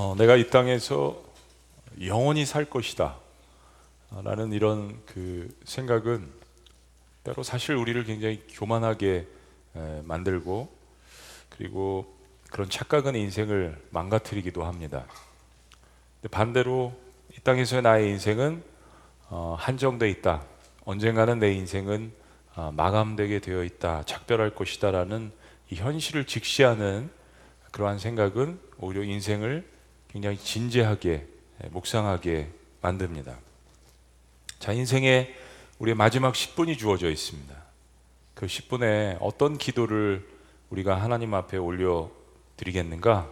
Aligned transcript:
어, 0.00 0.14
내가 0.16 0.36
이 0.36 0.48
땅에서 0.48 1.20
영원히 2.04 2.46
살 2.46 2.64
것이다. 2.64 3.16
라는 4.22 4.52
이런 4.52 5.02
그 5.06 5.52
생각은 5.64 6.24
때로 7.24 7.42
사실 7.42 7.74
우리를 7.74 8.04
굉장히 8.04 8.40
교만하게 8.48 9.26
에, 9.74 10.02
만들고 10.04 10.72
그리고 11.48 12.16
그런 12.48 12.70
착각은 12.70 13.16
인생을 13.16 13.76
망가뜨리기도 13.90 14.62
합니다. 14.62 15.04
반대로 16.30 16.96
이 17.36 17.40
땅에서의 17.40 17.82
나의 17.82 18.08
인생은 18.10 18.62
어, 19.30 19.56
한정돼 19.58 20.08
있다. 20.10 20.44
언젠가는 20.84 21.40
내 21.40 21.52
인생은 21.54 22.12
어, 22.54 22.70
마감되게 22.72 23.40
되어 23.40 23.64
있다. 23.64 24.04
작별할 24.04 24.54
것이다라는 24.54 25.32
이 25.70 25.74
현실을 25.74 26.24
직시하는 26.24 27.10
그러한 27.72 27.98
생각은 27.98 28.60
오히려 28.78 29.02
인생을 29.02 29.76
굉장히 30.08 30.38
진지하게 30.38 31.26
묵상하게 31.70 32.48
만듭니다. 32.80 33.36
자, 34.58 34.72
인생에 34.72 35.34
우리의 35.78 35.94
마지막 35.94 36.34
10분이 36.34 36.78
주어져 36.78 37.10
있습니다. 37.10 37.54
그 38.34 38.46
10분에 38.46 39.18
어떤 39.20 39.58
기도를 39.58 40.26
우리가 40.70 41.00
하나님 41.00 41.34
앞에 41.34 41.56
올려 41.56 42.10
드리겠는가? 42.56 43.28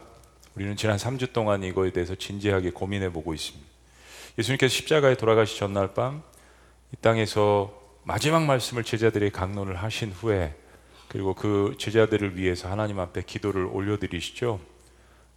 우리는 0.55 0.77
지난 0.77 0.97
3주 0.97 1.33
동안 1.33 1.63
이거에 1.63 1.91
대해서 1.91 2.15
진지하게 2.15 2.71
고민해 2.71 3.13
보고 3.13 3.35
있습니다. 3.35 3.67
예수님께서 4.39 4.73
십자가에 4.75 5.17
돌아가시 5.17 5.59
전날 5.59 5.95
밤 5.95 6.37
이 6.93 6.97
땅에서 7.01 7.73
마지막 8.05 8.45
말씀을 8.45 8.85
제자들의 8.85 9.31
강론을 9.31 9.77
하신 9.77 10.13
후에 10.13 10.55
그리고 11.09 11.35
그 11.35 11.75
제자들을 11.79 12.37
위해서 12.37 12.71
하나님 12.71 13.01
앞에 13.01 13.23
기도를 13.23 13.65
올려드리시죠. 13.67 14.61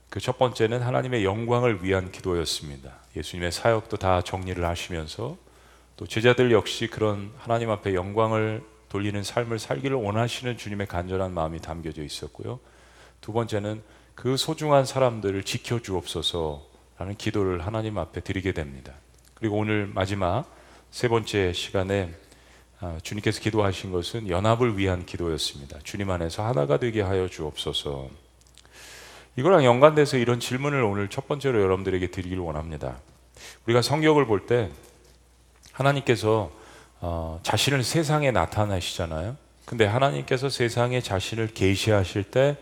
그 0.10 0.20
첫 0.20 0.38
번째는 0.40 0.82
하나님의 0.82 1.24
영광을 1.24 1.84
위한 1.84 2.12
기도였습니다. 2.12 2.94
예수님의 3.16 3.52
사역도 3.52 3.98
다 3.98 4.22
정리를 4.22 4.64
하시면서 4.66 5.38
또 5.98 6.08
제자들 6.08 6.52
역시 6.52 6.88
그런 6.88 7.32
하나님 7.38 7.70
앞에 7.70 7.94
영광을 7.94 8.64
돌리는 8.90 9.22
삶을 9.22 9.60
살기를 9.60 9.96
원하시는 9.96 10.58
주님의 10.58 10.88
간절한 10.88 11.32
마음이 11.32 11.60
담겨져 11.60 12.04
있었고요. 12.04 12.60
두 13.22 13.34
번째는 13.34 13.84
그 14.16 14.36
소중한 14.36 14.86
사람들을 14.86 15.44
지켜 15.44 15.80
주옵소서라는 15.80 17.16
기도를 17.18 17.66
하나님 17.66 17.98
앞에 17.98 18.22
드리게 18.22 18.54
됩니다. 18.54 18.94
그리고 19.36 19.58
오늘 19.58 19.86
마지막 19.88 20.46
세 20.90 21.08
번째 21.08 21.54
시간에 21.54 22.14
아, 22.80 22.98
주님께서 23.04 23.42
기도하신 23.42 23.92
것은 23.92 24.30
연합을 24.30 24.78
위한 24.78 25.06
기도였습니다. 25.06 25.80
주님 25.84 26.10
안에서 26.10 26.46
하나가 26.46 26.80
되게 26.80 27.02
하여 27.02 27.28
주옵소서. 27.28 28.29
이거랑 29.40 29.64
연관돼서 29.64 30.18
이런 30.18 30.42
질문을 30.42 30.84
오늘 30.84 31.08
첫 31.08 31.30
번째로 31.30 31.62
여러분들에게 31.62 32.08
드리길 32.12 32.40
원합니다. 32.40 32.98
우리가 33.66 33.82
성경을 33.82 34.26
볼 34.26 34.46
때 34.48 34.70
하나님께서 35.72 36.52
어, 37.00 37.40
자신을 37.44 37.86
세상에 37.86 38.32
나타내시잖아요. 38.32 39.38
근데 39.64 39.86
하나님께서 39.86 40.50
세상에 40.50 41.00
자신을 41.00 41.54
계시하실 41.54 42.26
때 42.26 42.58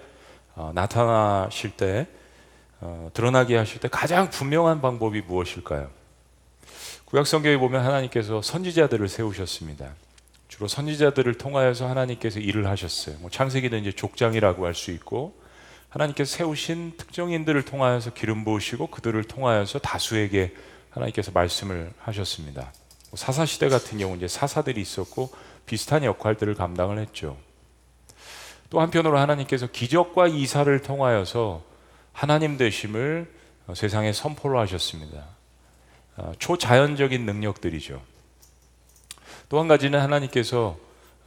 어, 0.54 0.72
나타나실 0.76 1.72
때 1.72 2.06
어, 2.80 3.10
드러나게 3.16 3.58
하실 3.58 3.80
때 3.80 3.88
가장 3.88 4.30
분명한 4.30 4.80
방법이 4.80 5.22
무엇일까요? 5.22 5.90
구약 7.06 7.26
성경에 7.26 7.58
보면 7.58 7.84
하나님께서 7.84 8.44
선지자들을 8.44 9.08
세우셨습니다. 9.08 9.96
주로 10.48 10.68
선지자들을 10.68 11.40
통하여서 11.40 11.90
하나님께서 11.90 12.40
일을 12.40 12.68
하셨어요. 12.68 13.16
뭐 13.18 13.32
창세기는 13.32 13.80
이제 13.82 13.92
족장이라고 13.92 14.64
할 14.68 14.76
수 14.76 14.92
있고 14.92 15.47
하나님께서 15.90 16.38
세우신 16.38 16.94
특정인들을 16.98 17.64
통하여서 17.64 18.14
기름 18.14 18.44
부으시고 18.44 18.88
그들을 18.88 19.24
통하여서 19.24 19.80
다수에게 19.80 20.54
하나님께서 20.90 21.32
말씀을 21.32 21.94
하셨습니다. 22.00 22.74
뭐 23.10 23.18
사사 23.18 23.46
시대 23.46 23.70
같은 23.70 23.98
경우 23.98 24.16
이제 24.18 24.28
사사들이 24.28 24.82
있었고 24.82 25.32
비슷한 25.66 26.04
역할들을 26.04 26.56
감당을 26.56 27.00
했죠. 27.00 27.38
또 28.70 28.82
한편으로 28.82 29.18
하나님께서 29.18 29.68
기적과 29.68 30.28
이사를 30.28 30.82
통하여서 30.82 31.64
하나님 32.12 32.58
되심을 32.58 33.32
세상에 33.74 34.12
선포를 34.12 34.60
하셨습니다. 34.60 35.26
어, 36.18 36.34
초자연적인 36.40 37.26
능력들이죠. 37.26 38.02
또 39.50 39.60
한 39.60 39.68
가지는 39.68 40.00
하나님께서 40.02 40.78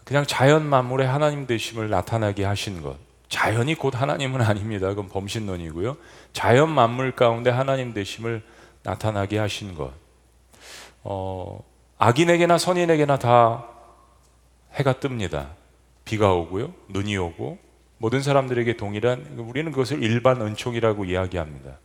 그냥 0.04 0.26
자연 0.26 0.66
만물의 0.66 1.06
하나님 1.06 1.46
되심을 1.46 1.88
나타나게 1.88 2.44
하신 2.44 2.82
것. 2.82 2.96
자연이 3.30 3.76
곧 3.76 3.98
하나님은 3.98 4.42
아닙니다. 4.42 4.88
그건 4.88 5.08
범신론이고요. 5.08 5.96
자연 6.32 6.68
만물 6.68 7.12
가운데 7.12 7.48
하나님 7.48 7.94
되심을 7.94 8.42
나타나게 8.82 9.38
하신 9.38 9.76
것. 9.76 9.92
어, 11.04 11.62
악인에게나 11.98 12.58
선인에게나 12.58 13.18
다 13.18 13.68
해가 14.74 14.94
뜹니다. 14.94 15.50
비가 16.04 16.32
오고요. 16.34 16.74
눈이 16.88 17.16
오고 17.16 17.58
모든 17.98 18.20
사람들에게 18.20 18.76
동일한 18.76 19.24
우리는 19.38 19.70
그것을 19.70 20.02
일반 20.02 20.42
은총이라고 20.42 21.04
이야기합니다. 21.04 21.78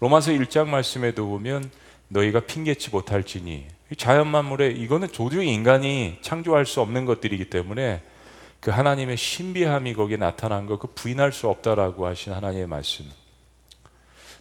로마서 0.00 0.32
1장 0.32 0.68
말씀에도 0.68 1.26
보면 1.26 1.70
너희가 2.08 2.40
핑계치 2.40 2.90
못할지니 2.90 3.68
자연 3.96 4.26
만물에 4.26 4.68
이거는 4.68 5.08
도저히 5.08 5.48
인간이 5.48 6.18
창조할 6.20 6.66
수 6.66 6.82
없는 6.82 7.06
것들이기 7.06 7.48
때문에 7.48 8.02
그 8.64 8.70
하나님의 8.70 9.18
신비함이 9.18 9.92
거기에 9.92 10.16
나타난 10.16 10.64
거 10.64 10.78
그 10.78 10.88
부인할 10.94 11.32
수 11.32 11.48
없다라고 11.48 12.06
하신 12.06 12.32
하나님의 12.32 12.66
말씀. 12.66 13.04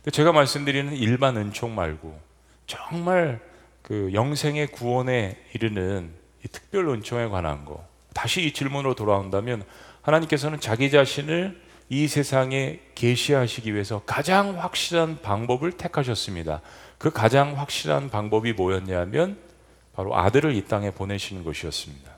제가 0.10 0.32
말씀드리는 0.32 0.94
일반 0.94 1.36
은총 1.36 1.76
말고 1.76 2.18
정말 2.66 3.42
그 3.82 4.12
영생의 4.14 4.68
구원에 4.68 5.38
이르는 5.54 6.10
이 6.46 6.48
특별 6.48 6.88
은총에 6.88 7.28
관한 7.28 7.66
거. 7.66 7.86
다시 8.14 8.46
이 8.46 8.54
질문으로 8.54 8.96
돌아온다면 8.96 9.66
하나님께서는 10.04 10.62
자기 10.62 10.90
자신을 10.90 11.62
이 11.90 12.08
세상에 12.08 12.80
계시하시기 12.96 13.74
위해서 13.74 14.04
가장 14.06 14.58
확실한 14.58 15.22
방법을 15.22 15.74
택하셨습니다. 15.74 16.62
그 16.98 17.12
가장 17.12 17.60
확실한 17.60 18.10
방법이 18.10 18.54
뭐였냐면 18.54 19.38
바로 19.94 20.18
아들을 20.18 20.56
이 20.56 20.64
땅에 20.64 20.92
보내시는 20.92 21.44
것이었습니다. 21.44 22.13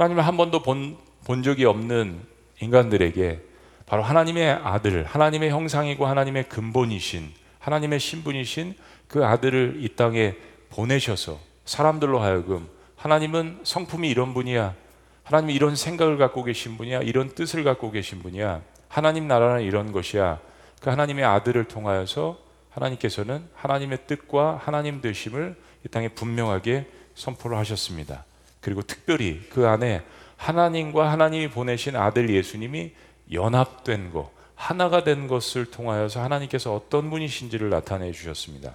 하나님을 0.00 0.26
한 0.26 0.38
번도 0.38 0.62
본, 0.62 0.96
본 1.26 1.42
적이 1.42 1.66
없는 1.66 2.22
인간들에게 2.60 3.40
바로 3.84 4.02
하나님의 4.02 4.50
아들, 4.62 5.04
하나님의 5.04 5.50
형상이고 5.50 6.06
하나님의 6.06 6.48
근본이신, 6.48 7.30
하나님의 7.58 8.00
신분이신 8.00 8.76
그 9.08 9.26
아들을 9.26 9.76
이 9.80 9.88
땅에 9.96 10.36
보내셔서 10.70 11.38
사람들로 11.66 12.18
하여금 12.20 12.66
하나님은 12.96 13.60
성품이 13.62 14.08
이런 14.08 14.32
분이야. 14.32 14.74
하나님이 15.22 15.54
이런 15.54 15.76
생각을 15.76 16.16
갖고 16.16 16.44
계신 16.44 16.78
분이야. 16.78 17.00
이런 17.02 17.34
뜻을 17.34 17.62
갖고 17.62 17.90
계신 17.90 18.22
분이야. 18.22 18.62
하나님 18.88 19.28
나라는 19.28 19.62
이런 19.62 19.92
것이야. 19.92 20.40
그 20.80 20.88
하나님의 20.88 21.26
아들을 21.26 21.64
통하여서 21.64 22.38
하나님께서는 22.70 23.46
하나님의 23.54 23.98
뜻과 24.06 24.60
하나님 24.62 25.02
되심을 25.02 25.56
이 25.84 25.88
땅에 25.88 26.08
분명하게 26.08 26.86
선포를 27.14 27.58
하셨습니다. 27.58 28.24
그리고 28.60 28.82
특별히 28.82 29.40
그 29.50 29.66
안에 29.66 30.02
하나님과 30.36 31.10
하나님이 31.10 31.50
보내신 31.50 31.96
아들 31.96 32.30
예수님이 32.30 32.92
연합된 33.32 34.12
것, 34.12 34.30
하나가 34.54 35.04
된 35.04 35.28
것을 35.28 35.66
통하여서 35.66 36.22
하나님께서 36.22 36.74
어떤 36.74 37.10
분이신지를 37.10 37.70
나타내 37.70 38.12
주셨습니다. 38.12 38.74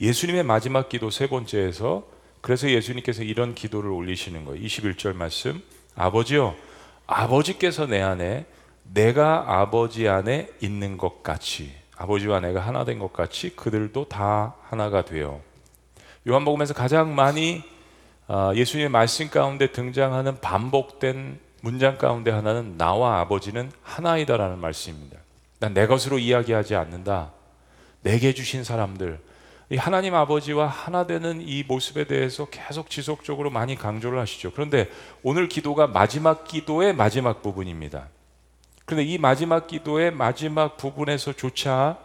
예수님의 0.00 0.42
마지막 0.42 0.88
기도 0.88 1.10
세 1.10 1.26
번째에서 1.28 2.06
그래서 2.40 2.68
예수님께서 2.68 3.22
이런 3.22 3.54
기도를 3.54 3.90
올리시는 3.90 4.44
거예요. 4.44 4.60
21절 4.62 5.14
말씀. 5.14 5.62
아버지요. 5.94 6.56
아버지께서 7.06 7.86
내 7.86 8.00
안에 8.00 8.46
내가 8.84 9.60
아버지 9.60 10.08
안에 10.08 10.48
있는 10.60 10.96
것 10.96 11.22
같이 11.22 11.72
아버지와 11.96 12.40
내가 12.40 12.60
하나 12.60 12.84
된 12.84 12.98
것 12.98 13.12
같이 13.12 13.54
그들도 13.54 14.08
다 14.08 14.54
하나가 14.64 15.04
되어 15.04 15.40
요한복음에서 16.26 16.74
가장 16.74 17.14
많이 17.14 17.62
아, 17.62 17.71
예수님의 18.54 18.88
말씀 18.88 19.28
가운데 19.28 19.72
등장하는 19.72 20.40
반복된 20.40 21.38
문장 21.60 21.98
가운데 21.98 22.30
하나는 22.30 22.76
나와 22.76 23.20
아버지는 23.20 23.70
하나이다라는 23.82 24.58
말씀입니다. 24.58 25.18
난 25.60 25.74
내 25.74 25.86
것으로 25.86 26.18
이야기하지 26.18 26.74
않는다. 26.74 27.32
내게 28.02 28.34
주신 28.34 28.64
사람들, 28.64 29.20
이 29.70 29.76
하나님 29.76 30.14
아버지와 30.14 30.66
하나 30.66 31.06
되는 31.06 31.40
이 31.40 31.62
모습에 31.62 32.04
대해서 32.04 32.46
계속 32.46 32.90
지속적으로 32.90 33.48
많이 33.48 33.76
강조를 33.76 34.18
하시죠. 34.18 34.50
그런데 34.52 34.90
오늘 35.22 35.48
기도가 35.48 35.86
마지막 35.86 36.44
기도의 36.44 36.94
마지막 36.94 37.42
부분입니다. 37.42 38.08
그런데 38.84 39.04
이 39.04 39.18
마지막 39.18 39.68
기도의 39.68 40.10
마지막 40.10 40.76
부분에서조차 40.76 41.96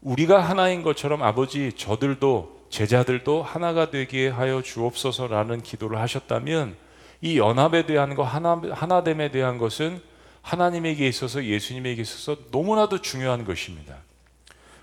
우리가 0.00 0.40
하나인 0.40 0.82
것처럼 0.82 1.22
아버지 1.22 1.72
저들도 1.74 2.61
제자들도 2.72 3.42
하나가 3.42 3.90
되게 3.90 4.28
하여 4.30 4.62
주옵소서라는 4.62 5.60
기도를 5.60 6.00
하셨다면 6.00 6.74
이 7.20 7.36
연합에 7.38 7.84
대한 7.84 8.14
거 8.14 8.22
하나 8.22 8.62
하나됨에 8.70 9.30
대한 9.30 9.58
것은 9.58 10.00
하나님에게 10.40 11.06
있어서 11.06 11.44
예수님에게 11.44 12.00
있어서 12.00 12.40
너무나도 12.50 13.02
중요한 13.02 13.44
것입니다. 13.44 13.96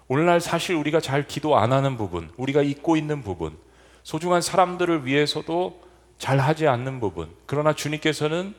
오늘날 0.07 0.39
사실 0.39 0.75
우리가 0.75 1.01
잘 1.01 1.27
기도 1.27 1.57
안 1.57 1.73
하는 1.73 1.97
부분, 1.97 2.29
우리가 2.37 2.61
잊고 2.61 2.95
있는 2.95 3.23
부분, 3.23 3.57
소중한 4.03 4.43
사람들을 4.43 5.07
위해서도 5.07 5.81
잘 6.19 6.37
하지 6.37 6.67
않는 6.67 6.99
부분. 6.99 7.27
그러나 7.47 7.73
주님께서는 7.73 8.53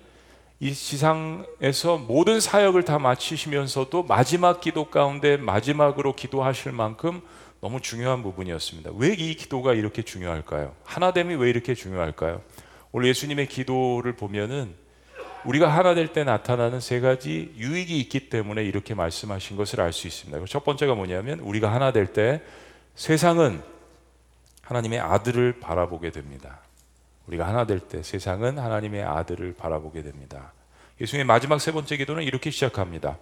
이 0.59 0.75
지상에서 0.75 1.99
모든 1.99 2.41
사역을 2.41 2.85
다 2.85 2.99
마치시면서도 2.99 4.03
마지막 4.03 4.61
기도 4.61 4.91
가운데 4.91 5.37
마지막으로 5.37 6.17
기도하실 6.17 6.73
만큼 6.73 7.23
너무 7.61 7.81
중요한 7.81 8.23
부분이었습니다. 8.23 8.93
왜 8.97 9.13
이 9.15 9.35
기도가 9.35 9.75
이렇게 9.75 10.03
중요할까요? 10.03 10.75
하나됨이 10.85 11.35
왜 11.35 11.51
이렇게 11.51 11.75
중요할까요? 11.75 12.43
오늘 12.93 13.09
예수님의 13.09 13.47
기도를 13.49 14.15
보면은 14.17 14.75
우리가 15.45 15.69
하나 15.69 15.95
될 15.95 16.13
때 16.13 16.25
나타나는 16.25 16.81
세 16.81 17.01
가지 17.01 17.53
유익이 17.57 17.99
있기 18.01 18.29
때문에 18.29 18.63
이렇게 18.65 18.95
말씀하신 18.95 19.57
것을 19.57 19.81
알 19.81 19.93
수 19.93 20.07
있습니다. 20.07 20.45
첫 20.47 20.65
번째가 20.65 20.95
뭐냐면 20.95 21.41
우리가 21.41 21.73
하나 21.73 21.93
될 21.93 22.13
때 22.13 22.43
세상은 22.95 23.63
하나님의 24.63 25.01
아들을 25.01 25.61
바라보게 25.61 26.11
됩니다. 26.11 26.61
우리가 27.27 27.47
하나 27.47 27.65
될 27.67 27.81
때 27.81 28.03
세상은 28.03 28.59
하나님의 28.59 29.03
아들을 29.03 29.55
바라보게 29.55 30.03
됩니다. 30.03 30.53
예수님의 31.01 31.27
마지막 31.27 31.61
세 31.61 31.73
번째 31.73 31.97
기도는 31.97 32.23
이렇게 32.25 32.51
시작합니다. 32.51 33.19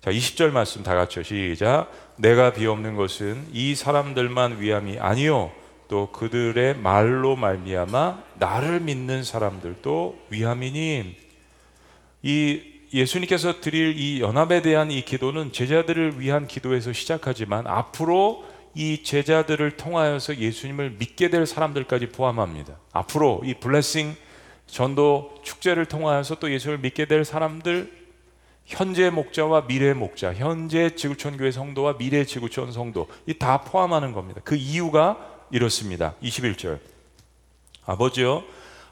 자, 0.00 0.10
20절 0.10 0.50
말씀 0.50 0.82
다 0.82 0.94
같이요. 0.94 1.22
시작. 1.22 1.90
내가 2.16 2.54
비옵는 2.54 2.96
것은 2.96 3.48
이 3.52 3.74
사람들만 3.74 4.58
위함이 4.58 4.98
아니요 4.98 5.52
또 5.88 6.10
그들의 6.10 6.78
말로 6.78 7.36
말미암아 7.36 8.22
나를 8.38 8.80
믿는 8.80 9.24
사람들도 9.24 10.18
위함이니 10.30 11.16
이 12.22 12.62
예수님께서 12.94 13.60
드릴 13.60 13.98
이 13.98 14.22
연합에 14.22 14.62
대한 14.62 14.90
이 14.90 15.04
기도는 15.04 15.52
제자들을 15.52 16.18
위한 16.18 16.46
기도에서 16.46 16.94
시작하지만 16.94 17.66
앞으로 17.66 18.46
이 18.74 19.02
제자들을 19.02 19.72
통하여서 19.72 20.38
예수님을 20.38 20.96
믿게 20.98 21.28
될 21.28 21.44
사람들까지 21.44 22.08
포함합니다. 22.08 22.78
앞으로 22.92 23.42
이 23.44 23.52
블레싱 23.52 24.16
전도 24.66 25.34
축제를 25.42 25.84
통하여서 25.84 26.36
또 26.36 26.50
예수를 26.50 26.78
믿게 26.78 27.04
될 27.04 27.26
사람들 27.26 27.99
현재 28.64 29.10
목자와 29.10 29.66
미래 29.66 29.92
목자, 29.94 30.34
현재 30.34 30.94
지구촌 30.94 31.36
교회 31.36 31.50
성도와 31.50 31.96
미래 31.98 32.24
지구촌 32.24 32.72
성도 32.72 33.08
이 33.26 33.34
다 33.34 33.62
포함하는 33.62 34.12
겁니다. 34.12 34.40
그 34.44 34.54
이유가 34.54 35.16
이렇습니다. 35.50 36.14
21절. 36.22 36.78
아버지요 37.84 38.44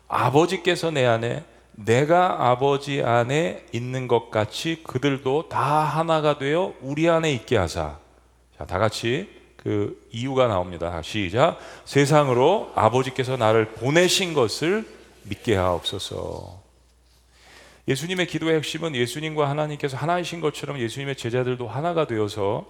아버지께서 0.08 0.90
내 0.90 1.06
안에 1.06 1.44
내가 1.72 2.50
아버지 2.50 3.02
안에 3.02 3.64
있는 3.72 4.08
것 4.08 4.30
같이 4.30 4.82
그들도 4.82 5.48
다 5.48 5.60
하나가 5.84 6.38
되어 6.38 6.74
우리 6.80 7.08
안에 7.08 7.32
있게 7.32 7.56
하사. 7.56 7.98
자, 8.58 8.66
다 8.66 8.78
같이 8.80 9.28
그 9.56 10.04
이유가 10.10 10.48
나옵니다. 10.48 11.00
시작. 11.02 11.58
세상으로 11.84 12.72
아버지께서 12.74 13.36
나를 13.36 13.74
보내신 13.74 14.34
것을 14.34 14.84
믿게 15.24 15.54
하옵소서. 15.54 16.58
예수님의 17.88 18.26
기도의 18.26 18.56
핵심은 18.56 18.94
예수님과 18.94 19.48
하나님께서 19.48 19.96
하나이신 19.96 20.40
것처럼 20.42 20.78
예수님의 20.78 21.16
제자들도 21.16 21.66
하나가 21.66 22.06
되어서 22.06 22.66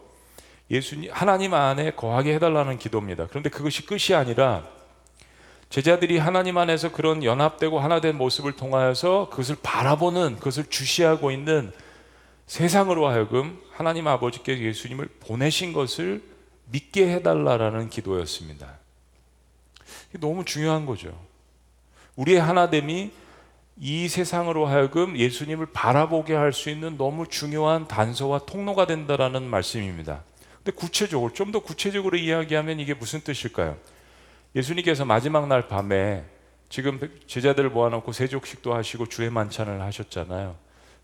예수님 0.71 1.11
하나님 1.13 1.55
안에 1.55 1.91
거하게 1.91 2.35
해달라는 2.35 2.79
기도입니다. 2.79 3.27
그런데 3.27 3.51
그것이 3.51 3.85
끝이 3.85 4.15
아니라 4.15 4.65
제자들이 5.71 6.19
하나님 6.19 6.57
안에서 6.57 6.93
그런 6.93 7.25
연합되고 7.25 7.81
하나된 7.81 8.17
모습을 8.17 8.53
통하여서 8.53 9.29
그것을 9.31 9.57
바라보는 9.61 10.37
그것을 10.37 10.67
주시하고 10.67 11.33
있는 11.33 11.73
세상으로 12.47 13.09
하여금 13.09 13.61
하나님 13.73 14.07
아버지께 14.07 14.61
예수님을 14.61 15.09
보내신 15.21 15.73
것을 15.73 16.23
믿게 16.67 17.13
해달라라는 17.15 17.91
기도였습니다. 17.91 18.79
너무 20.21 20.45
중요한 20.45 20.87
거죠. 20.87 21.19
우리의 22.17 22.41
하나됨이 22.41 23.11
이 23.81 24.09
세상으로 24.09 24.67
하여금 24.67 25.17
예수님을 25.17 25.67
바라보게 25.67 26.35
할 26.35 26.53
수 26.53 26.71
있는 26.71 26.97
너무 26.97 27.27
중요한 27.29 27.87
단서와 27.87 28.41
통로가 28.41 28.87
된다라는 28.87 29.45
말씀입니다. 29.45 30.23
근데 30.57 30.73
구체적으로 30.73 31.33
좀 31.33 31.53
더 31.53 31.61
구체적으로 31.61 32.17
이야기하면 32.17 32.81
이게 32.81 32.95
무슨 32.95 33.21
뜻일까요? 33.21 33.77
예수님께서 34.57 35.05
마지막 35.05 35.47
날 35.47 35.69
밤에 35.69 36.25
지금 36.69 36.99
제자들을 37.27 37.71
모아놓고 37.71 38.13
세족식도 38.13 38.75
하시고 38.75 39.07
주의 39.07 39.31
만찬을 39.31 39.81
하셨잖아요. 39.81 40.57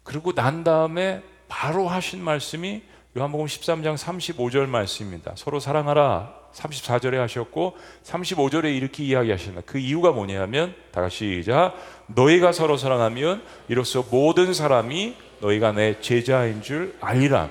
그리고 0.03 0.33
난 0.35 0.65
다음에 0.65 1.23
바로 1.49 1.89
하신 1.89 2.23
말씀이 2.23 2.83
요한복음 3.17 3.47
13장 3.47 3.97
35절 3.97 4.67
말씀입니다. 4.67 5.35
서로 5.37 5.61
사랑하라 5.61 6.35
34절에 6.53 7.15
하셨고 7.15 7.77
35절에 8.03 8.77
이렇게 8.77 9.05
이야기하십니다. 9.05 9.63
그 9.65 9.79
이유가 9.79 10.11
뭐냐면 10.11 10.75
다 10.91 11.01
같이 11.01 11.41
시작 11.43 11.75
너희가 12.07 12.53
서로 12.53 12.77
사랑하면 12.77 13.43
이로써 13.69 14.05
모든 14.11 14.55
사람이 14.55 15.17
너희가 15.41 15.73
내 15.73 16.01
제자인 16.01 16.63
줄 16.63 16.97
알리라. 17.01 17.51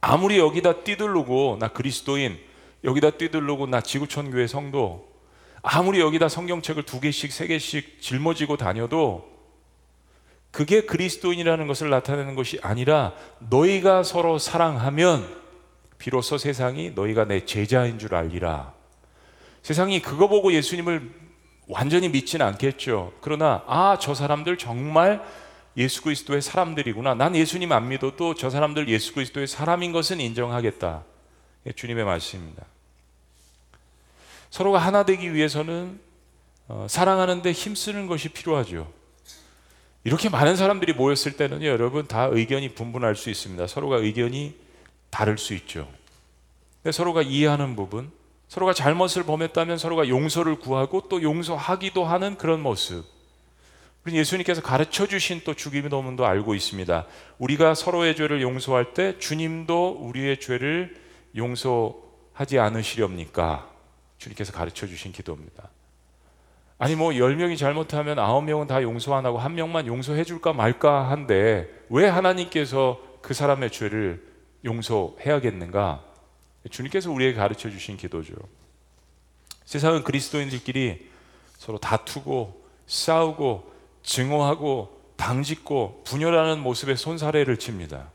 아무리 0.00 0.38
여기다 0.38 0.84
띠들르고 0.84 1.58
나 1.60 1.68
그리스도인 1.68 2.38
여기다 2.84 3.10
띠들르고 3.10 3.66
나 3.66 3.80
지구촌 3.80 4.30
교회 4.30 4.46
성도 4.46 5.08
아무리 5.62 6.00
여기다 6.00 6.28
성경책을 6.28 6.84
두 6.84 7.00
개씩 7.00 7.32
세 7.32 7.46
개씩 7.46 8.00
짊어지고 8.00 8.56
다녀도 8.56 9.28
그게 10.52 10.82
그리스도인이라는 10.82 11.66
것을 11.66 11.90
나타내는 11.90 12.34
것이 12.34 12.58
아니라 12.62 13.14
너희가 13.40 14.04
서로 14.04 14.38
사랑하면 14.38 15.28
비로소 15.98 16.38
세상이 16.38 16.92
너희가 16.94 17.24
내 17.24 17.44
제자인 17.44 17.98
줄 17.98 18.14
알리라. 18.14 18.72
세상이 19.62 20.00
그거 20.00 20.28
보고 20.28 20.52
예수님을 20.52 21.10
완전히 21.66 22.08
믿지는 22.08 22.46
않겠죠. 22.46 23.12
그러나 23.20 23.62
아, 23.66 23.98
저 24.00 24.14
사람들 24.14 24.58
정말 24.58 25.24
예수 25.76 26.02
그리스도의 26.02 26.40
사람들이구나. 26.40 27.14
난 27.14 27.36
예수님 27.36 27.72
안 27.72 27.88
믿어도 27.88 28.34
저 28.34 28.48
사람들 28.50 28.88
예수 28.88 29.12
그리스도의 29.14 29.46
사람인 29.46 29.92
것은 29.92 30.20
인정하겠다. 30.20 31.04
예, 31.66 31.72
주님의 31.72 32.04
말씀입니다. 32.04 32.64
서로가 34.50 34.78
하나 34.78 35.04
되기 35.04 35.34
위해서는 35.34 36.00
어, 36.68 36.86
사랑하는데 36.88 37.52
힘쓰는 37.52 38.06
것이 38.06 38.28
필요하죠. 38.30 38.90
이렇게 40.04 40.28
많은 40.28 40.56
사람들이 40.56 40.92
모였을 40.92 41.36
때는요, 41.36 41.66
여러분 41.66 42.06
다 42.06 42.28
의견이 42.30 42.74
분분할 42.74 43.16
수 43.16 43.28
있습니다. 43.28 43.66
서로가 43.66 43.96
의견이 43.96 44.54
다를 45.10 45.36
수 45.36 45.52
있죠. 45.54 45.88
근데 46.82 46.92
서로가 46.92 47.22
이해하는 47.22 47.74
부분, 47.74 48.12
서로가 48.48 48.72
잘못을 48.72 49.24
범했다면 49.24 49.78
서로가 49.78 50.08
용서를 50.08 50.56
구하고 50.56 51.08
또 51.08 51.22
용서하기도 51.22 52.04
하는 52.04 52.36
그런 52.36 52.62
모습. 52.62 53.04
예수님께서 54.08 54.62
가르쳐 54.62 55.06
주신 55.06 55.40
또 55.44 55.54
주기도 55.54 55.88
도문도 55.88 56.24
알고 56.24 56.54
있습니다. 56.54 57.06
우리가 57.38 57.74
서로의 57.74 58.14
죄를 58.14 58.40
용서할 58.40 58.94
때 58.94 59.18
주님도 59.18 59.98
우리의 60.00 60.38
죄를 60.38 60.96
용서하지 61.36 62.58
않으시렵니까? 62.58 63.68
주님께서 64.18 64.52
가르쳐 64.52 64.86
주신 64.86 65.10
기도입니다. 65.10 65.70
아니 66.78 66.94
뭐 66.94 67.10
10명이 67.10 67.56
잘못하면 67.56 68.18
9명은 68.18 68.68
다 68.68 68.82
용서 68.82 69.14
안 69.14 69.24
하고 69.24 69.38
한 69.38 69.54
명만 69.54 69.86
용서해 69.86 70.24
줄까 70.24 70.52
말까 70.52 71.10
한데 71.10 71.68
왜 71.88 72.06
하나님께서 72.06 73.00
그 73.22 73.34
사람의 73.34 73.70
죄를 73.70 74.22
용서해야겠는가? 74.64 76.04
주님께서 76.70 77.10
우리에게 77.10 77.36
가르쳐 77.36 77.70
주신 77.70 77.96
기도죠. 77.96 78.34
세상은 79.64 80.04
그리스도인들끼리 80.04 81.08
서로 81.58 81.78
다투고 81.78 82.64
싸우고 82.86 83.72
증오하고 84.02 84.96
당짓고 85.16 86.02
분열하는 86.04 86.60
모습의 86.60 86.96
손사래를 86.96 87.58
칩니다. 87.58 88.10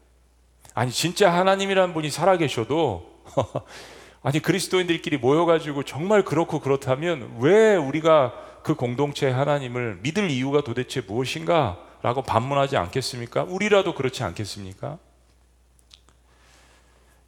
아니 0.74 0.92
진짜 0.92 1.34
하나님이란 1.34 1.94
분이 1.94 2.10
살아계셔도 2.10 3.24
아니 4.24 4.40
그리스도인들끼리 4.40 5.18
모여가지고 5.18 5.84
정말 5.84 6.24
그렇고 6.24 6.60
그렇다면 6.60 7.38
왜 7.40 7.76
우리가 7.76 8.34
그 8.64 8.76
공동체 8.76 9.30
하나님을 9.30 10.00
믿을 10.04 10.30
이유가 10.30 10.62
도대체 10.62 11.02
무엇인가? 11.02 11.80
라고 12.04 12.22
반문하지 12.24 12.78
않겠습니까? 12.78 13.44
우리라도 13.44 13.94
그렇지 13.94 14.24
않겠습니까? 14.24 14.98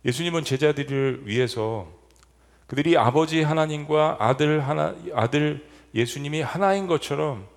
예수님은 0.05 0.43
제자들을 0.43 1.24
위해서 1.25 1.91
그들이 2.67 2.98
아버지 2.98 3.41
하나님과 3.41 4.17
아들 4.19 4.67
하나 4.67 4.95
아들 5.13 5.67
예수님이 5.93 6.41
하나인 6.41 6.88
것처럼 6.88 7.48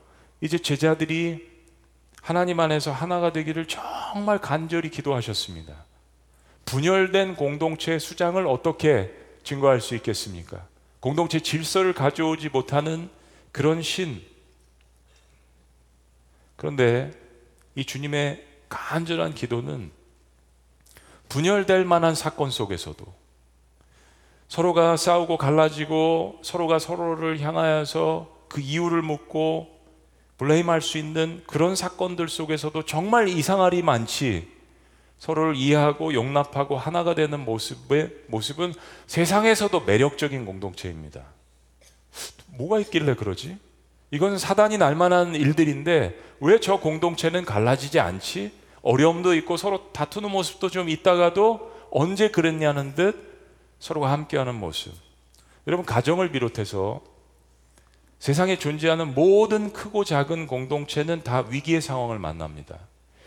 이제 0.40 0.58
제자들이 0.58 1.48
하나님 2.20 2.60
안에서 2.60 2.92
하나가 2.92 3.32
되기를 3.32 3.66
정말 3.66 4.38
간절히 4.38 4.90
기도하셨습니다. 4.90 5.86
분열된 6.64 7.36
공동체 7.36 7.98
수장을 7.98 8.44
어떻게 8.46 9.12
증거할 9.44 9.80
수 9.80 9.94
있겠습니까? 9.94 10.66
공동체 11.00 11.38
질서를 11.38 11.92
가져오지 11.92 12.48
못하는 12.48 13.08
그런 13.52 13.80
신. 13.80 14.20
그런데 16.56 17.12
이 17.76 17.84
주님의 17.84 18.44
간절한 18.68 19.34
기도는 19.34 19.92
분열될 21.28 21.84
만한 21.84 22.14
사건 22.14 22.50
속에서도 22.50 23.04
서로가 24.48 24.96
싸우고 24.96 25.38
갈라지고 25.38 26.38
서로가 26.42 26.78
서로를 26.78 27.40
향하여서 27.40 28.46
그 28.48 28.60
이유를 28.60 29.02
묻고 29.02 29.68
블레임할 30.38 30.80
수 30.82 30.98
있는 30.98 31.42
그런 31.46 31.74
사건들 31.74 32.28
속에서도 32.28 32.84
정말 32.84 33.28
이상할이 33.28 33.82
많지 33.82 34.48
서로를 35.18 35.56
이해하고 35.56 36.12
용납하고 36.14 36.76
하나가 36.76 37.14
되는 37.14 37.40
모습의 37.40 38.12
모습은 38.28 38.74
세상에서도 39.06 39.80
매력적인 39.80 40.44
공동체입니다. 40.44 41.22
뭐가 42.48 42.78
있길래 42.80 43.14
그러지? 43.14 43.58
이건 44.10 44.38
사단이 44.38 44.78
날 44.78 44.94
만한 44.94 45.34
일들인데 45.34 46.18
왜 46.40 46.58
저 46.60 46.76
공동체는 46.78 47.44
갈라지지 47.44 47.98
않지? 47.98 48.52
어려움도 48.86 49.34
있고 49.34 49.56
서로 49.56 49.90
다투는 49.92 50.30
모습도 50.30 50.70
좀 50.70 50.88
있다가도 50.88 51.88
언제 51.90 52.28
그랬냐는 52.30 52.94
듯 52.94 53.16
서로가 53.80 54.12
함께하는 54.12 54.54
모습. 54.54 54.94
여러분 55.66 55.84
가정을 55.84 56.30
비롯해서 56.30 57.00
세상에 58.20 58.56
존재하는 58.56 59.12
모든 59.14 59.72
크고 59.72 60.04
작은 60.04 60.46
공동체는 60.46 61.24
다 61.24 61.44
위기의 61.48 61.80
상황을 61.80 62.20
만납니다. 62.20 62.78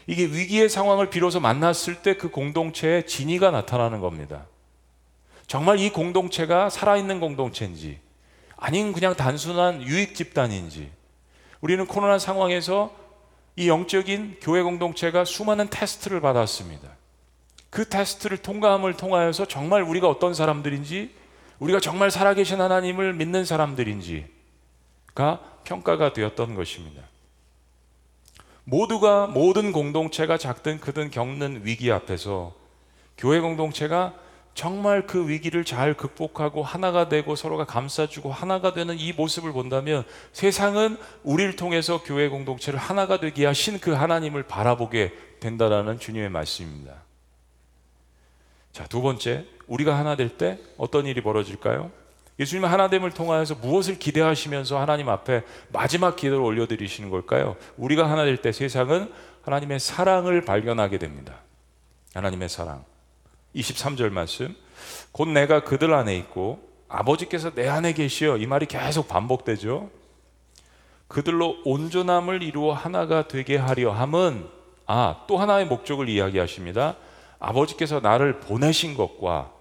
이게 0.07 0.23
위기의 0.25 0.69
상황을 0.69 1.09
비로소 1.09 1.41
만났을 1.41 2.01
때 2.01 2.13
그 2.13 2.31
공동체의 2.31 3.05
진위가 3.05 3.51
나타나는 3.51 3.99
겁니다. 3.99 4.45
정말 5.45 5.79
이 5.79 5.89
공동체가 5.89 6.69
살아있는 6.69 7.19
공동체인지, 7.19 7.99
아닌 8.55 8.93
그냥 8.93 9.15
단순한 9.15 9.81
유익 9.83 10.15
집단인지, 10.15 10.89
우리는 11.59 11.85
코로나 11.85 12.17
상황에서 12.17 12.91
이 13.55 13.67
영적인 13.67 14.37
교회 14.41 14.61
공동체가 14.61 15.25
수많은 15.25 15.69
테스트를 15.69 16.21
받았습니다. 16.21 16.89
그 17.69 17.87
테스트를 17.87 18.37
통과함을 18.37 18.95
통하여서 18.95 19.45
정말 19.45 19.83
우리가 19.83 20.07
어떤 20.09 20.33
사람들인지, 20.33 21.13
우리가 21.59 21.79
정말 21.79 22.09
살아계신 22.09 22.61
하나님을 22.61 23.13
믿는 23.13 23.45
사람들인지가 23.45 24.29
평가가 25.63 26.13
되었던 26.13 26.55
것입니다. 26.55 27.03
모두가 28.63 29.27
모든 29.27 29.71
공동체가 29.71 30.37
작든 30.37 30.79
크든 30.79 31.11
겪는 31.11 31.61
위기 31.65 31.91
앞에서 31.91 32.53
교회 33.17 33.39
공동체가 33.39 34.13
정말 34.53 35.07
그 35.07 35.29
위기를 35.29 35.63
잘 35.63 35.93
극복하고 35.93 36.63
하나가 36.63 37.07
되고 37.07 37.35
서로가 37.35 37.65
감싸주고 37.65 38.31
하나가 38.31 38.73
되는 38.73 38.97
이 38.99 39.13
모습을 39.13 39.53
본다면 39.53 40.03
세상은 40.33 40.97
우리를 41.23 41.55
통해서 41.55 42.03
교회 42.03 42.27
공동체를 42.27 42.77
하나가 42.77 43.19
되게 43.19 43.45
하신 43.45 43.79
그 43.79 43.91
하나님을 43.93 44.43
바라보게 44.43 45.13
된다라는 45.39 45.99
주님의 45.99 46.29
말씀입니다. 46.29 46.95
자, 48.73 48.85
두 48.87 49.01
번째, 49.01 49.45
우리가 49.67 49.97
하나 49.97 50.15
될 50.15 50.37
때 50.37 50.59
어떤 50.77 51.05
일이 51.05 51.21
벌어질까요? 51.21 51.91
예수님의 52.39 52.69
하나됨을 52.69 53.11
통하여서 53.11 53.55
무엇을 53.55 53.99
기대하시면서 53.99 54.79
하나님 54.79 55.09
앞에 55.09 55.43
마지막 55.73 56.15
기도를 56.15 56.43
올려드리시는 56.43 57.09
걸까요? 57.09 57.55
우리가 57.77 58.09
하나 58.09 58.25
될 58.25 58.37
때 58.41 58.51
세상은 58.51 59.11
하나님의 59.41 59.79
사랑을 59.79 60.43
발견하게 60.45 60.99
됩니다. 60.99 61.35
하나님의 62.13 62.49
사랑. 62.49 62.83
23절 63.55 64.11
말씀. 64.11 64.55
곧 65.11 65.27
내가 65.29 65.63
그들 65.63 65.93
안에 65.93 66.15
있고 66.17 66.67
아버지께서 66.87 67.51
내 67.53 67.67
안에 67.67 67.93
계시어 67.93 68.37
이 68.37 68.45
말이 68.45 68.65
계속 68.65 69.07
반복되죠. 69.07 69.89
그들로 71.07 71.57
온전함을 71.65 72.43
이루어 72.43 72.73
하나가 72.73 73.27
되게 73.27 73.57
하려 73.57 73.91
함은 73.91 74.47
아, 74.85 75.23
또 75.27 75.37
하나의 75.37 75.65
목적을 75.65 76.09
이야기하십니다. 76.09 76.95
아버지께서 77.39 77.99
나를 77.99 78.39
보내신 78.39 78.95
것과 78.95 79.51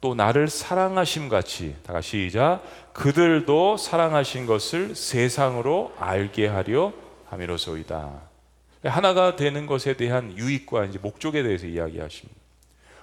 또 0.00 0.14
나를 0.14 0.48
사랑하심 0.48 1.28
같이 1.28 1.76
다 1.82 1.92
같이 1.92 2.28
시작 2.28 2.62
그들도 2.94 3.76
사랑하신 3.76 4.46
것을 4.46 4.94
세상으로 4.94 5.92
알게 5.98 6.46
하려 6.46 6.92
함이로소이다. 7.28 8.20
하나가 8.84 9.36
되는 9.36 9.66
것에 9.66 9.96
대한 9.96 10.36
유익과 10.36 10.86
이제 10.86 10.98
목적에 10.98 11.42
대해서 11.42 11.66
이야기하십니다. 11.66 12.39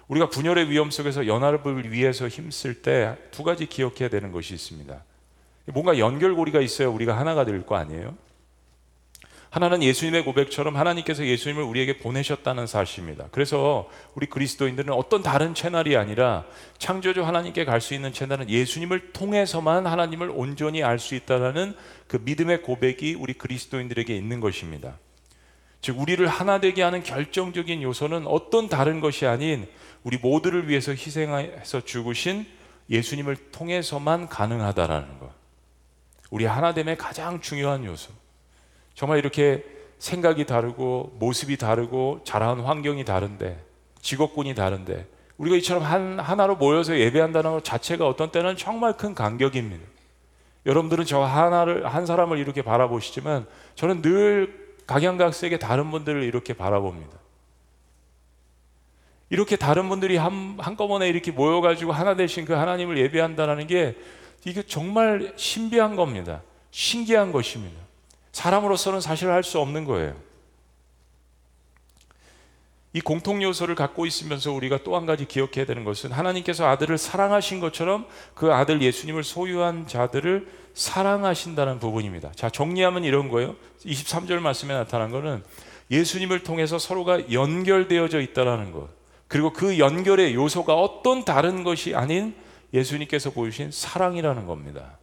우리가 0.07 0.29
분열의 0.29 0.69
위험 0.69 0.89
속에서 0.89 1.27
연합을 1.27 1.91
위해서 1.91 2.27
힘쓸 2.27 2.81
때 2.81 3.15
두 3.31 3.43
가지 3.43 3.65
기억해야 3.65 4.09
되는 4.09 4.31
것이 4.31 4.53
있습니다. 4.53 5.03
뭔가 5.73 5.97
연결고리가 5.99 6.61
있어야 6.61 6.87
우리가 6.87 7.17
하나가 7.17 7.43
될 7.43 7.65
거 7.65 7.75
아니에요? 7.75 8.15
하나는 9.49 9.81
예수님의 9.81 10.23
고백처럼 10.25 10.75
하나님께서 10.75 11.25
예수님을 11.25 11.63
우리에게 11.63 11.97
보내셨다는 11.97 12.67
사실입니다. 12.67 13.27
그래서 13.31 13.89
우리 14.13 14.27
그리스도인들은 14.27 14.93
어떤 14.93 15.23
다른 15.23 15.53
채널이 15.53 15.95
아니라 15.97 16.45
창조주 16.77 17.25
하나님께 17.25 17.63
갈 17.65 17.81
수 17.81 17.93
있는 17.93 18.11
채널은 18.13 18.49
예수님을 18.49 19.13
통해서만 19.13 19.87
하나님을 19.87 20.31
온전히 20.33 20.83
알 20.83 20.99
수 20.99 21.15
있다라는 21.15 21.75
그 22.07 22.19
믿음의 22.23 22.61
고백이 22.61 23.15
우리 23.15 23.33
그리스도인들에게 23.33 24.15
있는 24.15 24.39
것입니다. 24.41 24.97
즉 25.87 26.01
우리를 26.01 26.27
하나 26.27 26.59
되게 26.59 26.83
하는 26.83 27.01
결정적인 27.01 27.81
요소는 27.81 28.27
어떤 28.27 28.67
다른 28.67 28.99
것이 28.99 29.25
아닌 29.25 29.65
우리 30.03 30.17
모두를 30.17 30.67
위해서 30.67 30.91
희생해서 30.91 31.79
죽으신 31.85 32.45
예수님을 32.89 33.37
통해서만 33.53 34.27
가능하다라는 34.27 35.19
것. 35.19 35.29
우리 36.29 36.43
하나됨의 36.43 36.97
가장 36.97 37.39
중요한 37.39 37.85
요소. 37.85 38.11
정말 38.95 39.19
이렇게 39.19 39.63
생각이 39.97 40.45
다르고 40.45 41.15
모습이 41.19 41.55
다르고 41.55 42.19
자라온 42.25 42.65
환경이 42.65 43.05
다른데 43.05 43.57
직업군이 44.01 44.55
다른데 44.55 45.07
우리가 45.37 45.55
이처럼 45.55 45.83
한, 45.83 46.19
하나로 46.19 46.57
모여서 46.57 46.99
예배한다는 46.99 47.51
것 47.51 47.63
자체가 47.63 48.05
어떤 48.05 48.29
때는 48.29 48.57
정말 48.57 48.97
큰 48.97 49.15
간격입니다. 49.15 49.85
여러분들은 50.65 51.05
저 51.05 51.21
하나를 51.21 51.87
한 51.87 52.05
사람을 52.05 52.39
이렇게 52.39 52.61
바라보시지만 52.61 53.45
저는 53.75 54.01
늘 54.01 54.66
각양각색의 54.87 55.59
다른 55.59 55.91
분들을 55.91 56.23
이렇게 56.23 56.53
바라봅니다. 56.53 57.17
이렇게 59.29 59.57
다른 59.57 59.89
분들이 59.89 60.15
한, 60.17 60.57
한꺼번에 60.59 61.09
이렇게 61.09 61.31
모여가지고 61.31 61.91
하나 61.91 62.15
되신 62.15 62.45
그 62.45 62.53
하나님을 62.53 62.97
예배한다는 62.97 63.67
게 63.67 63.95
이게 64.45 64.63
정말 64.63 65.33
신비한 65.35 65.95
겁니다. 65.97 66.41
신기한 66.71 67.31
것입니다. 67.31 67.77
사람으로서는 68.31 69.01
사실 69.01 69.29
할 69.29 69.43
수 69.43 69.59
없는 69.59 69.83
거예요. 69.83 70.15
이 72.93 73.01
공통 73.01 73.43
요소를 73.43 73.75
갖고 73.75 74.05
있으면서 74.05 74.51
우리가 74.53 74.79
또 74.83 74.95
한 74.95 75.05
가지 75.05 75.25
기억해야 75.25 75.65
되는 75.65 75.83
것은 75.83 76.11
하나님께서 76.11 76.65
아들을 76.67 76.97
사랑하신 76.97 77.59
것처럼 77.59 78.07
그 78.33 78.53
아들 78.53 78.81
예수님을 78.81 79.23
소유한 79.23 79.87
자들을 79.87 80.47
사랑하신다는 80.77 81.79
부분입니다. 81.79 82.31
자, 82.35 82.51
정리하면 82.51 83.03
이런 83.03 83.29
거예요. 83.29 83.55
23절 83.83 84.39
말씀에 84.39 84.75
나타난 84.75 85.09
거는 85.09 85.43
예수님을 85.89 86.43
통해서 86.43 86.77
서로가 86.77 87.31
연결되어져 87.31 88.21
있다라는 88.21 88.71
것. 88.71 88.87
그리고 89.27 89.51
그 89.51 89.79
연결의 89.79 90.35
요소가 90.35 90.75
어떤 90.75 91.25
다른 91.25 91.63
것이 91.63 91.95
아닌 91.95 92.35
예수님께서 92.73 93.31
보여주신 93.31 93.71
사랑이라는 93.71 94.45
겁니다. 94.45 94.99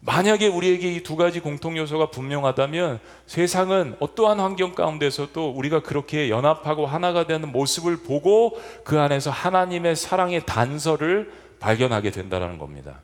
만약에 0.00 0.46
우리에게 0.46 0.92
이 0.94 1.02
두 1.02 1.16
가지 1.16 1.40
공통 1.40 1.76
요소가 1.76 2.10
분명하다면 2.10 3.00
세상은 3.26 3.96
어떠한 3.98 4.38
환경 4.38 4.74
가운데서도 4.74 5.50
우리가 5.50 5.82
그렇게 5.82 6.30
연합하고 6.30 6.86
하나가 6.86 7.26
되는 7.26 7.50
모습을 7.50 7.98
보고 7.98 8.60
그 8.84 9.00
안에서 9.00 9.30
하나님의 9.30 9.96
사랑의 9.96 10.46
단서를 10.46 11.32
발견하게 11.58 12.10
된다는 12.12 12.58
겁니다. 12.58 13.00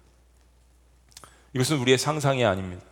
이것은 1.54 1.78
우리의 1.78 1.98
상상이 1.98 2.44
아닙니다. 2.44 2.82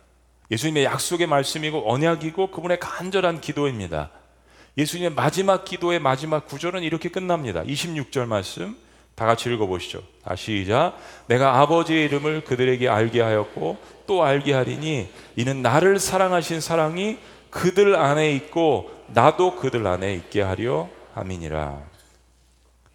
예수님의 0.49 0.85
약속의 0.85 1.27
말씀이고 1.27 1.91
언약이고 1.91 2.51
그분의 2.51 2.79
간절한 2.79 3.41
기도입니다. 3.41 4.11
예수님의 4.77 5.11
마지막 5.11 5.65
기도의 5.65 5.99
마지막 5.99 6.47
구절은 6.47 6.83
이렇게 6.83 7.09
끝납니다. 7.09 7.63
26절 7.63 8.25
말씀. 8.25 8.77
다 9.15 9.25
같이 9.25 9.51
읽어보시죠. 9.51 10.03
다시 10.23 10.59
시작. 10.59 10.95
내가 11.25 11.59
아버지의 11.59 12.05
이름을 12.05 12.43
그들에게 12.43 12.87
알게 12.87 13.19
하였고 13.19 13.77
또 14.05 14.23
알게 14.23 14.53
하리니 14.53 15.09
이는 15.35 15.63
나를 15.63 15.97
사랑하신 15.97 16.61
사랑이 16.61 17.17
그들 17.49 17.95
안에 17.95 18.31
있고 18.33 18.91
나도 19.07 19.55
그들 19.55 19.87
안에 19.87 20.13
있게 20.13 20.43
하려 20.43 20.87
함이니라. 21.15 21.81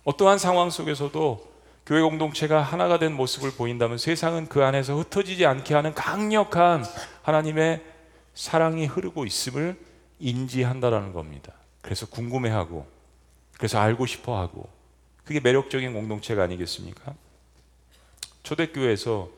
어떠한 0.04 0.38
상황 0.38 0.70
속에서도 0.70 1.51
교회 1.84 2.00
공동체가 2.00 2.62
하나가 2.62 2.98
된 2.98 3.12
모습을 3.12 3.52
보인다면 3.52 3.98
세상은 3.98 4.48
그 4.48 4.64
안에서 4.64 4.96
흩어지지 4.96 5.46
않게 5.46 5.74
하는 5.74 5.94
강력한 5.94 6.84
하나님의 7.22 7.82
사랑이 8.34 8.86
흐르고 8.86 9.26
있음을 9.26 9.76
인지한다라는 10.20 11.12
겁니다. 11.12 11.52
그래서 11.80 12.06
궁금해하고 12.06 12.86
그래서 13.56 13.78
알고 13.78 14.06
싶어 14.06 14.38
하고 14.38 14.68
그게 15.24 15.40
매력적인 15.40 15.92
공동체가 15.92 16.44
아니겠습니까? 16.44 17.14
초대교회에서 18.44 19.28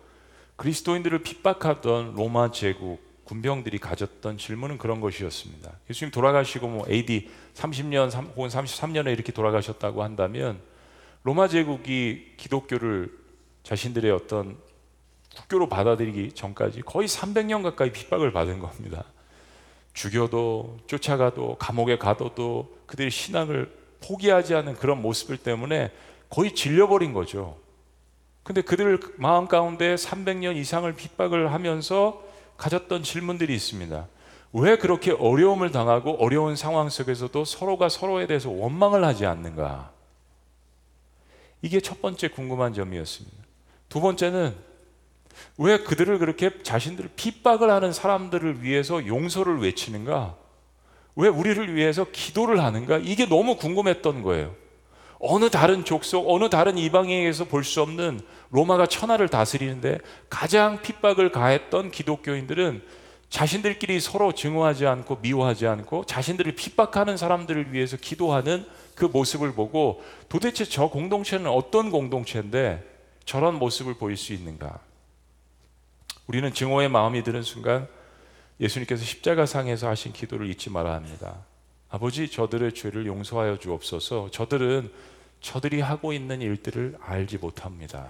그리스도인들을 0.56 1.22
핍박하던 1.22 2.14
로마 2.14 2.50
제국 2.50 3.02
군병들이 3.24 3.78
가졌던 3.78 4.38
질문은 4.38 4.78
그런 4.78 5.00
것이었습니다. 5.00 5.72
예수님 5.88 6.12
돌아가시고 6.12 6.68
뭐 6.68 6.86
AD 6.88 7.30
30년 7.54 8.12
혹은 8.36 8.48
33년에 8.48 9.12
이렇게 9.12 9.32
돌아가셨다고 9.32 10.02
한다면 10.02 10.60
로마 11.24 11.48
제국이 11.48 12.34
기독교를 12.36 13.10
자신들의 13.62 14.10
어떤 14.10 14.58
국교로 15.34 15.70
받아들이기 15.70 16.32
전까지 16.32 16.82
거의 16.82 17.08
300년 17.08 17.62
가까이 17.62 17.90
핍박을 17.92 18.30
받은 18.32 18.58
겁니다. 18.58 19.04
죽여도 19.94 20.76
쫓아가도 20.86 21.56
감옥에 21.58 21.96
가둬도 21.96 22.76
그들의 22.86 23.10
신앙을 23.10 23.74
포기하지 24.06 24.54
않는 24.54 24.74
그런 24.74 25.00
모습을 25.00 25.38
때문에 25.38 25.92
거의 26.28 26.54
질려버린 26.54 27.14
거죠. 27.14 27.56
근데 28.42 28.60
그들 28.60 29.00
마음 29.16 29.48
가운데 29.48 29.94
300년 29.94 30.56
이상을 30.56 30.92
핍박을 30.92 31.54
하면서 31.54 32.22
가졌던 32.58 33.02
질문들이 33.02 33.54
있습니다. 33.54 34.06
왜 34.52 34.76
그렇게 34.76 35.12
어려움을 35.12 35.70
당하고 35.70 36.22
어려운 36.22 36.54
상황 36.54 36.90
속에서도 36.90 37.46
서로가 37.46 37.88
서로에 37.88 38.26
대해서 38.26 38.50
원망을 38.50 39.02
하지 39.04 39.24
않는가? 39.24 39.93
이게 41.64 41.80
첫 41.80 42.02
번째 42.02 42.28
궁금한 42.28 42.74
점이었습니다. 42.74 43.38
두 43.88 44.02
번째는 44.02 44.54
왜 45.56 45.78
그들을 45.78 46.18
그렇게 46.18 46.50
자신들을 46.62 47.12
핍박을 47.16 47.70
하는 47.70 47.90
사람들을 47.90 48.62
위해서 48.62 49.06
용서를 49.06 49.60
외치는가? 49.60 50.36
왜 51.16 51.28
우리를 51.28 51.74
위해서 51.74 52.04
기도를 52.12 52.62
하는가? 52.62 52.98
이게 52.98 53.24
너무 53.26 53.56
궁금했던 53.56 54.22
거예요. 54.22 54.54
어느 55.18 55.48
다른 55.48 55.86
족속, 55.86 56.30
어느 56.30 56.50
다른 56.50 56.76
이방인에게서 56.76 57.46
볼 57.46 57.64
수 57.64 57.80
없는 57.80 58.20
로마가 58.50 58.84
천하를 58.84 59.30
다스리는데 59.30 60.00
가장 60.28 60.82
핍박을 60.82 61.32
가했던 61.32 61.90
기독교인들은 61.92 62.82
자신들끼리 63.30 64.00
서로 64.00 64.32
증오하지 64.32 64.86
않고 64.86 65.16
미워하지 65.22 65.66
않고 65.66 66.04
자신들을 66.04 66.56
핍박하는 66.56 67.16
사람들을 67.16 67.72
위해서 67.72 67.96
기도하는 67.96 68.66
그 68.94 69.04
모습을 69.06 69.52
보고 69.52 70.02
도대체 70.28 70.64
저 70.64 70.88
공동체는 70.88 71.48
어떤 71.50 71.90
공동체인데 71.90 72.84
저런 73.24 73.58
모습을 73.58 73.94
보일 73.94 74.16
수 74.16 74.32
있는가? 74.32 74.78
우리는 76.26 76.52
증오의 76.52 76.88
마음이 76.88 77.22
드는 77.22 77.42
순간 77.42 77.88
예수님께서 78.60 79.04
십자가상에서 79.04 79.88
하신 79.88 80.12
기도를 80.12 80.48
잊지 80.50 80.70
말아야 80.70 80.94
합니다. 80.94 81.44
아버지 81.90 82.28
저들의 82.30 82.74
죄를 82.74 83.06
용서하여 83.06 83.58
주옵소서. 83.58 84.30
저들은 84.30 84.92
저들이 85.40 85.80
하고 85.80 86.12
있는 86.12 86.40
일들을 86.40 86.96
알지 87.00 87.38
못합니다. 87.38 88.08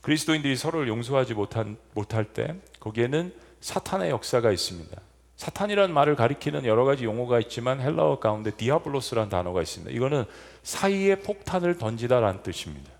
그리스도인들이 0.00 0.56
서로를 0.56 0.88
용서하지 0.88 1.34
못한, 1.34 1.76
못할 1.94 2.24
때 2.24 2.54
거기에는 2.80 3.34
사탄의 3.60 4.10
역사가 4.10 4.52
있습니다. 4.52 5.00
사탄이라는 5.36 5.92
말을 5.92 6.14
가리키는 6.14 6.64
여러 6.64 6.84
가지 6.84 7.04
용어가 7.04 7.40
있지만 7.40 7.80
헬라어 7.80 8.20
가운데 8.20 8.50
디아블로스라는 8.52 9.30
단어가 9.30 9.62
있습니다. 9.62 9.92
이거는 9.92 10.24
사이에 10.62 11.16
폭탄을 11.16 11.78
던지다라는 11.78 12.42
뜻입니다. 12.42 12.90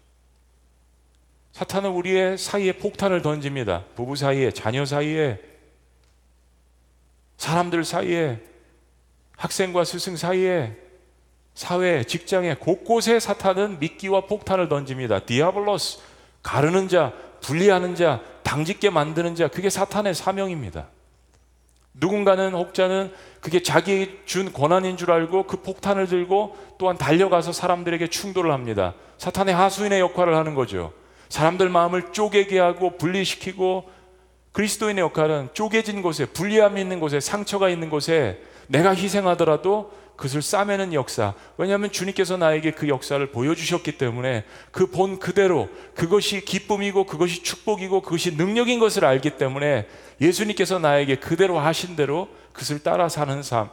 사탄은 1.52 1.90
우리의 1.90 2.36
사이에 2.36 2.72
폭탄을 2.72 3.22
던집니다. 3.22 3.84
부부 3.94 4.16
사이에, 4.16 4.50
자녀 4.50 4.84
사이에, 4.84 5.40
사람들 7.36 7.84
사이에, 7.84 8.40
학생과 9.36 9.84
스승 9.84 10.16
사이에, 10.16 10.76
사회, 11.54 12.02
직장에 12.02 12.54
곳곳에 12.54 13.20
사탄은 13.20 13.78
미끼와 13.78 14.22
폭탄을 14.22 14.68
던집니다. 14.68 15.20
디아블로스, 15.20 16.00
가르는 16.42 16.88
자, 16.88 17.12
분리하는 17.40 17.94
자, 17.94 18.20
당짓게 18.42 18.90
만드는 18.90 19.36
자, 19.36 19.46
그게 19.46 19.70
사탄의 19.70 20.14
사명입니다. 20.14 20.88
누군가는 21.94 22.52
혹자는 22.52 23.12
그게 23.40 23.62
자기 23.62 24.18
준 24.24 24.52
권한인 24.52 24.96
줄 24.96 25.10
알고 25.12 25.44
그 25.44 25.58
폭탄을 25.62 26.06
들고 26.06 26.56
또한 26.78 26.98
달려가서 26.98 27.52
사람들에게 27.52 28.08
충돌을 28.08 28.52
합니다. 28.52 28.94
사탄의 29.18 29.54
하수인의 29.54 30.00
역할을 30.00 30.34
하는 30.36 30.54
거죠. 30.54 30.92
사람들 31.28 31.68
마음을 31.68 32.12
쪼개게 32.12 32.58
하고 32.58 32.96
분리시키고 32.96 33.90
그리스도인의 34.52 35.02
역할은 35.02 35.48
쪼개진 35.52 36.02
곳에 36.02 36.26
분리함이 36.26 36.80
있는 36.80 37.00
곳에 37.00 37.20
상처가 37.20 37.68
있는 37.68 37.90
곳에 37.90 38.40
내가 38.68 38.94
희생하더라도 38.94 39.92
그것을 40.16 40.42
싸매는 40.42 40.92
역사. 40.94 41.34
왜냐하면 41.56 41.90
주님께서 41.90 42.36
나에게 42.36 42.70
그 42.72 42.88
역사를 42.88 43.24
보여주셨기 43.30 43.98
때문에 43.98 44.44
그 44.70 44.86
본 44.86 45.18
그대로 45.18 45.68
그것이 45.94 46.44
기쁨이고 46.44 47.06
그것이 47.06 47.42
축복이고 47.42 48.02
그것이 48.02 48.36
능력인 48.36 48.78
것을 48.78 49.04
알기 49.04 49.30
때문에 49.38 49.88
예수님께서 50.20 50.78
나에게 50.78 51.16
그대로 51.16 51.58
하신 51.58 51.96
대로 51.96 52.28
그것을 52.52 52.82
따라 52.82 53.08
사는 53.08 53.42
삶. 53.42 53.70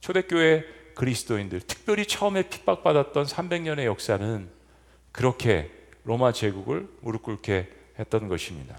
초대교회 0.00 0.64
그리스도인들, 0.96 1.60
특별히 1.60 2.04
처음에 2.04 2.42
핍박받았던 2.48 3.26
300년의 3.26 3.84
역사는 3.84 4.48
그렇게 5.12 5.70
로마 6.04 6.32
제국을 6.32 6.88
무릎 7.00 7.22
꿇게 7.22 7.70
했던 7.98 8.28
것입니다. 8.28 8.76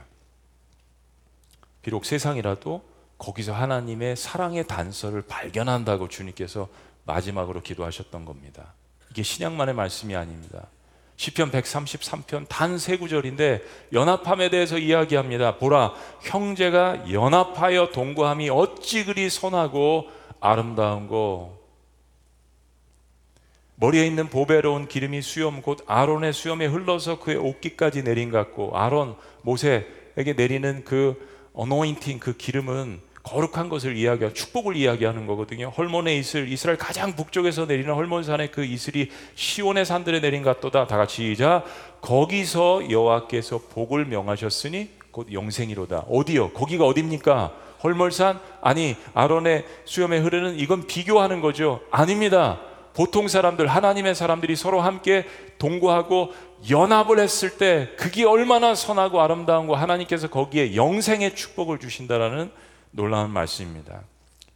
비록 1.81 2.05
세상이라도 2.05 2.90
거기서 3.21 3.53
하나님의 3.53 4.15
사랑의 4.15 4.65
단서를 4.65 5.21
발견한다고 5.21 6.07
주님께서 6.09 6.67
마지막으로 7.05 7.61
기도하셨던 7.61 8.25
겁니다. 8.25 8.73
이게 9.11 9.21
신약만의 9.21 9.75
말씀이 9.75 10.15
아닙니다. 10.15 10.67
시편 11.17 11.51
133편 11.51 12.47
단 12.49 12.79
세 12.79 12.97
구절인데 12.97 13.61
연합함에 13.93 14.49
대해서 14.49 14.79
이야기합니다. 14.79 15.57
보라 15.57 15.93
형제가 16.21 17.11
연합하여 17.11 17.91
동거함이 17.91 18.49
어찌 18.49 19.05
그리 19.05 19.29
선하고 19.29 20.07
아름다운고 20.39 21.61
머리에 23.75 24.07
있는 24.07 24.29
보배로운 24.29 24.87
기름이 24.87 25.21
수염 25.21 25.61
곧 25.61 25.83
아론의 25.85 26.33
수염에 26.33 26.65
흘러서 26.65 27.19
그의 27.19 27.37
옷깃까지 27.37 28.03
내린 28.03 28.31
같고 28.31 28.75
아론 28.75 29.15
모세에게 29.43 30.33
내리는 30.35 30.83
그 30.85 31.29
어노인팅 31.53 32.17
그 32.19 32.35
기름은 32.35 33.10
거룩한 33.23 33.69
것을 33.69 33.95
이야기하고 33.97 34.33
축복을 34.33 34.75
이야기하는 34.75 35.27
거거든요. 35.27 35.69
헐몬의 35.69 36.17
이슬, 36.19 36.47
이스라엘 36.47 36.77
가장 36.77 37.15
북쪽에서 37.15 37.65
내리는 37.65 37.93
헐몬산의 37.93 38.51
그 38.51 38.63
이슬이 38.63 39.09
시온의 39.35 39.85
산들에 39.85 40.21
내린 40.21 40.43
같도다. 40.43 40.87
다 40.87 40.97
같이 40.97 41.31
이자 41.31 41.63
거기서 42.01 42.89
여호와께서 42.89 43.59
복을 43.73 44.05
명하셨으니 44.05 44.89
곧 45.11 45.31
영생이로다. 45.31 46.05
어디요? 46.09 46.51
거기가 46.51 46.85
어딥니까? 46.85 47.53
헐몬산 47.83 48.39
아니 48.61 48.95
아론의 49.13 49.65
수염에 49.85 50.19
흐르는 50.19 50.59
이건 50.59 50.87
비교하는 50.87 51.41
거죠. 51.41 51.81
아닙니다. 51.91 52.59
보통 52.93 53.27
사람들 53.27 53.67
하나님의 53.67 54.15
사람들이 54.15 54.55
서로 54.55 54.81
함께 54.81 55.25
동거하고 55.57 56.33
연합을 56.69 57.19
했을 57.19 57.57
때 57.57 57.89
그게 57.97 58.25
얼마나 58.25 58.75
선하고 58.75 59.21
아름다운 59.21 59.67
거 59.67 59.75
하나님께서 59.75 60.29
거기에 60.29 60.75
영생의 60.75 61.35
축복을 61.35 61.79
주신다라는 61.79 62.51
놀라운 62.91 63.31
말씀입니다. 63.31 64.01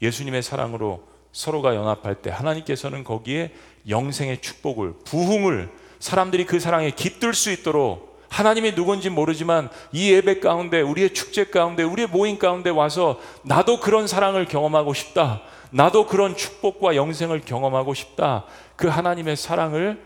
예수님의 0.01 0.43
사랑으로 0.43 1.07
서로가 1.31 1.75
연합할 1.75 2.15
때 2.21 2.29
하나님께서는 2.29 3.03
거기에 3.03 3.53
영생의 3.89 4.41
축복을 4.41 4.93
부흥을 5.05 5.69
사람들이 5.99 6.45
그 6.45 6.59
사랑에 6.59 6.91
깃들 6.91 7.33
수 7.33 7.51
있도록 7.51 8.23
하나님이 8.29 8.75
누군지 8.75 9.09
모르지만 9.09 9.69
이 9.91 10.11
예배 10.11 10.39
가운데 10.39 10.81
우리의 10.81 11.13
축제 11.13 11.45
가운데 11.45 11.83
우리의 11.83 12.07
모임 12.07 12.37
가운데 12.37 12.69
와서 12.69 13.19
나도 13.43 13.79
그런 13.79 14.07
사랑을 14.07 14.45
경험하고 14.45 14.93
싶다. 14.93 15.41
나도 15.71 16.07
그런 16.07 16.35
축복과 16.35 16.95
영생을 16.95 17.41
경험하고 17.41 17.93
싶다. 17.93 18.45
그 18.75 18.87
하나님의 18.87 19.35
사랑을 19.37 20.01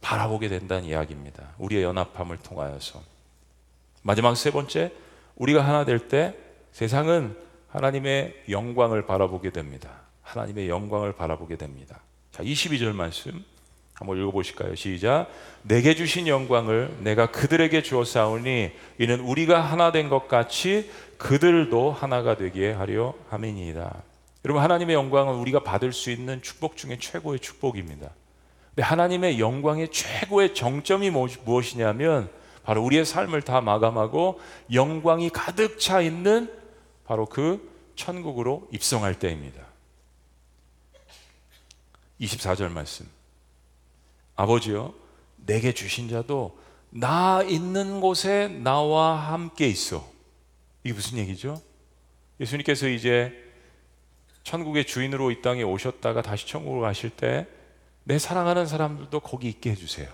바라보게 0.00 0.48
된다는 0.48 0.84
이야기입니다. 0.84 1.50
우리의 1.58 1.82
연합함을 1.82 2.38
통하여서. 2.38 3.00
마지막 4.02 4.34
세 4.36 4.50
번째, 4.50 4.92
우리가 5.36 5.62
하나 5.62 5.84
될 5.84 6.08
때 6.08 6.34
세상은 6.72 7.36
하나님의 7.68 8.44
영광을 8.48 9.06
바라보게 9.06 9.50
됩니다. 9.50 9.90
하나님의 10.22 10.68
영광을 10.68 11.12
바라보게 11.12 11.56
됩니다. 11.56 12.00
자, 12.32 12.42
22절 12.42 12.92
말씀 12.94 13.44
한번 13.94 14.18
읽어보실까요? 14.18 14.74
시작. 14.76 15.26
내게 15.62 15.94
주신 15.94 16.26
영광을 16.26 16.90
내가 17.00 17.30
그들에게 17.30 17.82
주었사오니 17.82 18.70
이는 18.98 19.20
우리가 19.20 19.60
하나 19.60 19.92
된 19.92 20.08
것 20.08 20.26
같이 20.26 20.90
그들도 21.18 21.92
하나가 21.92 22.36
되게 22.36 22.72
하려 22.72 23.14
함이니이다. 23.28 24.02
여러분 24.46 24.62
하나님의 24.62 24.94
영광은 24.94 25.34
우리가 25.34 25.60
받을 25.62 25.92
수 25.92 26.10
있는 26.10 26.40
축복 26.40 26.78
중에 26.78 26.96
최고의 26.98 27.40
축복입니다. 27.40 28.08
근데 28.70 28.82
하나님의 28.82 29.38
영광의 29.38 29.88
최고의 29.90 30.54
정점이 30.54 31.10
무엇이냐면 31.44 32.30
바로 32.62 32.82
우리의 32.82 33.04
삶을 33.04 33.42
다 33.42 33.60
마감하고 33.60 34.40
영광이 34.72 35.28
가득 35.28 35.78
차 35.78 36.00
있는 36.00 36.50
바로 37.10 37.26
그 37.26 37.68
천국으로 37.96 38.68
입성할 38.70 39.18
때입니다. 39.18 39.66
24절 42.20 42.70
말씀. 42.70 43.04
아버지여, 44.36 44.94
내게 45.38 45.74
주신 45.74 46.08
자도 46.08 46.56
나 46.90 47.42
있는 47.42 48.00
곳에 48.00 48.46
나와 48.46 49.16
함께 49.16 49.66
있어. 49.66 50.08
이게 50.84 50.94
무슨 50.94 51.18
얘기죠? 51.18 51.60
예수님께서 52.38 52.86
이제 52.86 53.32
천국의 54.44 54.86
주인으로 54.86 55.32
이 55.32 55.42
땅에 55.42 55.64
오셨다가 55.64 56.22
다시 56.22 56.46
천국으로 56.46 56.82
가실 56.82 57.10
때 57.10 57.48
내 58.04 58.20
사랑하는 58.20 58.66
사람들도 58.66 59.18
거기 59.18 59.48
있게 59.48 59.72
해주세요. 59.72 60.08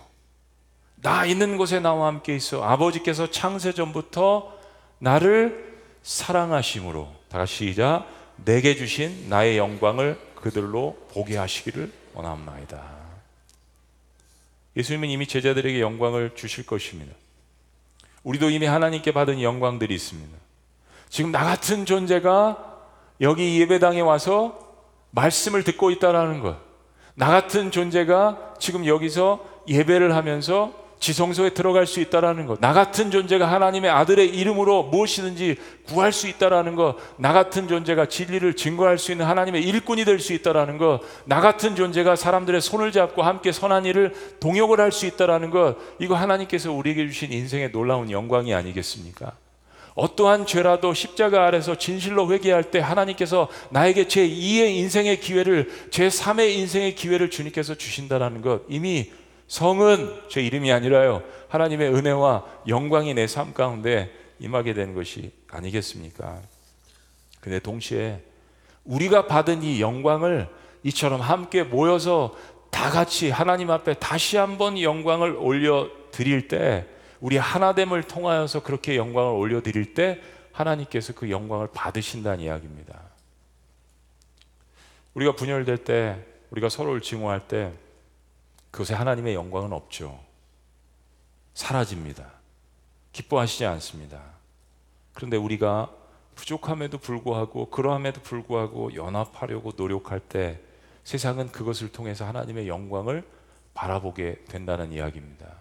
나 0.96 1.26
있는 1.26 1.58
곳에 1.58 1.78
나와 1.78 2.06
함께 2.06 2.34
있어. 2.34 2.64
아버지께서 2.64 3.30
창세 3.30 3.72
전부터 3.72 4.58
나를 4.98 5.75
사랑하심으로 6.06 7.12
다 7.28 7.38
같이 7.38 7.70
시작. 7.70 8.06
내게 8.44 8.76
주신 8.76 9.28
나의 9.28 9.58
영광을 9.58 10.16
그들로 10.36 10.96
보게 11.10 11.36
하시기를 11.36 11.92
원합나이다. 12.14 12.80
예수님은 14.76 15.08
이미 15.08 15.26
제자들에게 15.26 15.80
영광을 15.80 16.36
주실 16.36 16.64
것입니다. 16.64 17.12
우리도 18.22 18.50
이미 18.50 18.66
하나님께 18.66 19.12
받은 19.12 19.42
영광들이 19.42 19.92
있습니다. 19.94 20.38
지금 21.08 21.32
나 21.32 21.44
같은 21.44 21.84
존재가 21.84 22.76
여기 23.20 23.60
예배당에 23.60 24.00
와서 24.00 24.76
말씀을 25.10 25.64
듣고 25.64 25.90
있다라는 25.90 26.40
것. 26.40 26.56
나 27.14 27.30
같은 27.30 27.72
존재가 27.72 28.54
지금 28.60 28.86
여기서 28.86 29.44
예배를 29.66 30.14
하면서 30.14 30.72
지성소에 30.98 31.50
들어갈 31.50 31.86
수 31.86 32.00
있다라는 32.00 32.46
것. 32.46 32.60
나 32.60 32.72
같은 32.72 33.10
존재가 33.10 33.50
하나님의 33.50 33.90
아들의 33.90 34.28
이름으로 34.28 34.84
무엇이든지 34.84 35.56
구할 35.86 36.12
수 36.12 36.26
있다라는 36.26 36.74
것. 36.74 36.96
나 37.16 37.32
같은 37.32 37.68
존재가 37.68 38.06
진리를 38.06 38.56
증거할 38.56 38.98
수 38.98 39.12
있는 39.12 39.26
하나님의 39.26 39.62
일꾼이 39.62 40.04
될 40.04 40.18
수 40.18 40.32
있다라는 40.32 40.78
것. 40.78 41.00
나 41.24 41.40
같은 41.40 41.76
존재가 41.76 42.16
사람들의 42.16 42.60
손을 42.60 42.90
잡고 42.92 43.22
함께 43.22 43.52
선한 43.52 43.84
일을 43.84 44.14
동역을 44.40 44.80
할 44.80 44.90
수 44.90 45.04
있다라는 45.06 45.50
것. 45.50 45.76
이거 45.98 46.14
하나님께서 46.14 46.72
우리에게 46.72 47.06
주신 47.06 47.32
인생의 47.32 47.72
놀라운 47.72 48.10
영광이 48.10 48.54
아니겠습니까? 48.54 49.32
어떠한 49.94 50.46
죄라도 50.46 50.92
십자가 50.92 51.46
아래서 51.46 51.74
진실로 51.74 52.30
회개할 52.30 52.64
때 52.64 52.78
하나님께서 52.80 53.48
나에게 53.70 54.08
제 54.08 54.28
2의 54.28 54.76
인생의 54.76 55.20
기회를 55.20 55.70
제 55.90 56.08
3의 56.08 56.54
인생의 56.56 56.94
기회를 56.94 57.30
주님께서 57.30 57.74
주신다라는 57.74 58.42
것 58.42 58.62
이미 58.68 59.10
성은 59.48 60.22
제 60.28 60.42
이름이 60.42 60.72
아니라요. 60.72 61.22
하나님의 61.48 61.94
은혜와 61.94 62.44
영광이 62.68 63.14
내 63.14 63.26
삶 63.26 63.54
가운데 63.54 64.12
임하게 64.38 64.74
되는 64.74 64.94
것이 64.94 65.32
아니겠습니까? 65.48 66.40
근데 67.40 67.58
동시에 67.58 68.22
우리가 68.84 69.26
받은 69.26 69.62
이 69.62 69.80
영광을 69.80 70.48
이처럼 70.82 71.20
함께 71.20 71.62
모여서 71.62 72.36
다 72.70 72.90
같이 72.90 73.30
하나님 73.30 73.70
앞에 73.70 73.94
다시 73.94 74.36
한번 74.36 74.80
영광을 74.80 75.36
올려 75.36 75.88
드릴 76.10 76.48
때 76.48 76.86
우리 77.20 77.36
하나됨을 77.36 78.02
통하여서 78.02 78.62
그렇게 78.62 78.96
영광을 78.96 79.32
올려 79.32 79.62
드릴 79.62 79.94
때 79.94 80.20
하나님께서 80.52 81.14
그 81.14 81.30
영광을 81.30 81.68
받으신다는 81.72 82.40
이야기입니다. 82.40 83.00
우리가 85.14 85.34
분열될 85.34 85.78
때 85.78 86.16
우리가 86.50 86.68
서로를 86.68 87.00
증오할 87.00 87.48
때 87.48 87.72
그것에 88.76 88.92
하나님의 88.92 89.34
영광은 89.34 89.72
없죠. 89.72 90.20
사라집니다. 91.54 92.30
기뻐하시지 93.12 93.64
않습니다. 93.64 94.22
그런데 95.14 95.38
우리가 95.38 95.90
부족함에도 96.34 96.98
불구하고 96.98 97.70
그러함에도 97.70 98.20
불구하고 98.20 98.94
연합하려고 98.94 99.72
노력할 99.74 100.20
때 100.20 100.60
세상은 101.04 101.50
그것을 101.50 101.90
통해서 101.90 102.26
하나님의 102.26 102.68
영광을 102.68 103.26
바라보게 103.72 104.44
된다는 104.44 104.92
이야기입니다. 104.92 105.54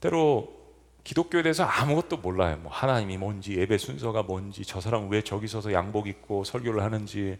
때로 0.00 0.58
기독교에 1.04 1.42
대해서 1.42 1.64
아무것도 1.64 2.16
몰라요. 2.16 2.56
뭐 2.56 2.72
하나님이 2.72 3.18
뭔지, 3.18 3.58
예배 3.58 3.76
순서가 3.76 4.22
뭔지, 4.22 4.64
저 4.64 4.80
사람 4.80 5.10
왜 5.10 5.20
저기 5.20 5.46
서서 5.46 5.74
양복 5.74 6.08
입고 6.08 6.44
설교를 6.44 6.82
하는지. 6.82 7.38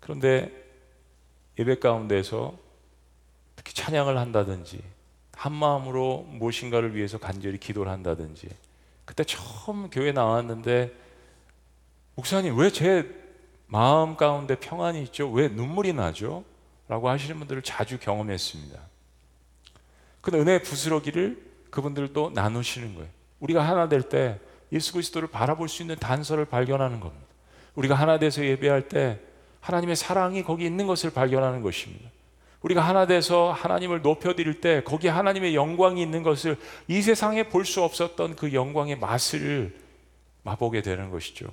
그런데 0.00 0.50
예배 1.58 1.78
가운데서 1.80 2.69
찬양을 3.74 4.18
한다든지 4.18 4.80
한 5.32 5.52
마음으로 5.52 6.26
무엇인가를 6.28 6.94
위해서 6.94 7.18
간절히 7.18 7.58
기도를 7.58 7.90
한다든지 7.90 8.48
그때 9.04 9.24
처음 9.24 9.90
교회 9.90 10.12
나왔는데 10.12 10.92
목사님 12.14 12.58
왜 12.58 12.70
제 12.70 13.20
마음 13.66 14.16
가운데 14.16 14.56
평안이 14.56 15.00
있죠? 15.04 15.30
왜 15.30 15.46
눈물이 15.48 15.92
나죠? 15.92 16.44
라고 16.88 17.08
하시는 17.08 17.38
분들을 17.38 17.62
자주 17.62 17.98
경험했습니다. 18.00 18.80
그 20.20 20.32
은혜의 20.36 20.62
부스러기를 20.64 21.40
그분들도 21.70 22.32
나누시는 22.34 22.96
거예요. 22.96 23.08
우리가 23.38 23.66
하나 23.66 23.88
될 23.88 24.02
때 24.02 24.40
예수 24.72 24.92
그리스도를 24.92 25.28
바라볼 25.28 25.68
수 25.68 25.82
있는 25.82 25.96
단서를 25.96 26.44
발견하는 26.46 26.98
겁니다. 26.98 27.24
우리가 27.76 27.94
하나 27.94 28.18
돼서 28.18 28.44
예배할 28.44 28.88
때 28.88 29.20
하나님의 29.60 29.94
사랑이 29.94 30.42
거기 30.42 30.64
있는 30.66 30.88
것을 30.88 31.10
발견하는 31.10 31.62
것입니다. 31.62 32.10
우리가 32.62 32.82
하나 32.82 33.06
돼서 33.06 33.52
하나님을 33.52 34.02
높여드릴 34.02 34.60
때 34.60 34.82
거기 34.84 35.08
하나님의 35.08 35.54
영광이 35.54 36.00
있는 36.02 36.22
것을 36.22 36.58
이 36.88 37.00
세상에 37.00 37.48
볼 37.48 37.64
수 37.64 37.82
없었던 37.82 38.36
그 38.36 38.52
영광의 38.52 38.98
맛을 38.98 39.78
맛보게 40.42 40.82
되는 40.82 41.10
것이죠. 41.10 41.46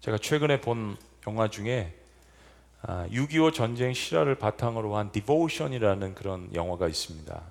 제가 0.00 0.18
최근에 0.18 0.60
본 0.60 0.96
영화 1.26 1.48
중에 1.48 1.94
6.25 2.82 3.48
아, 3.48 3.52
전쟁 3.52 3.92
실화를 3.92 4.36
바탕으로 4.36 4.96
한 4.96 5.10
디보션이라는 5.12 6.14
그런 6.14 6.54
영화가 6.54 6.88
있습니다. 6.88 7.42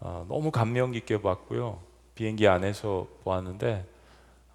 아, 0.00 0.24
너무 0.28 0.50
감명 0.50 0.92
깊게 0.92 1.22
봤고요. 1.22 1.80
비행기 2.14 2.48
안에서 2.48 3.06
보았는데 3.24 3.86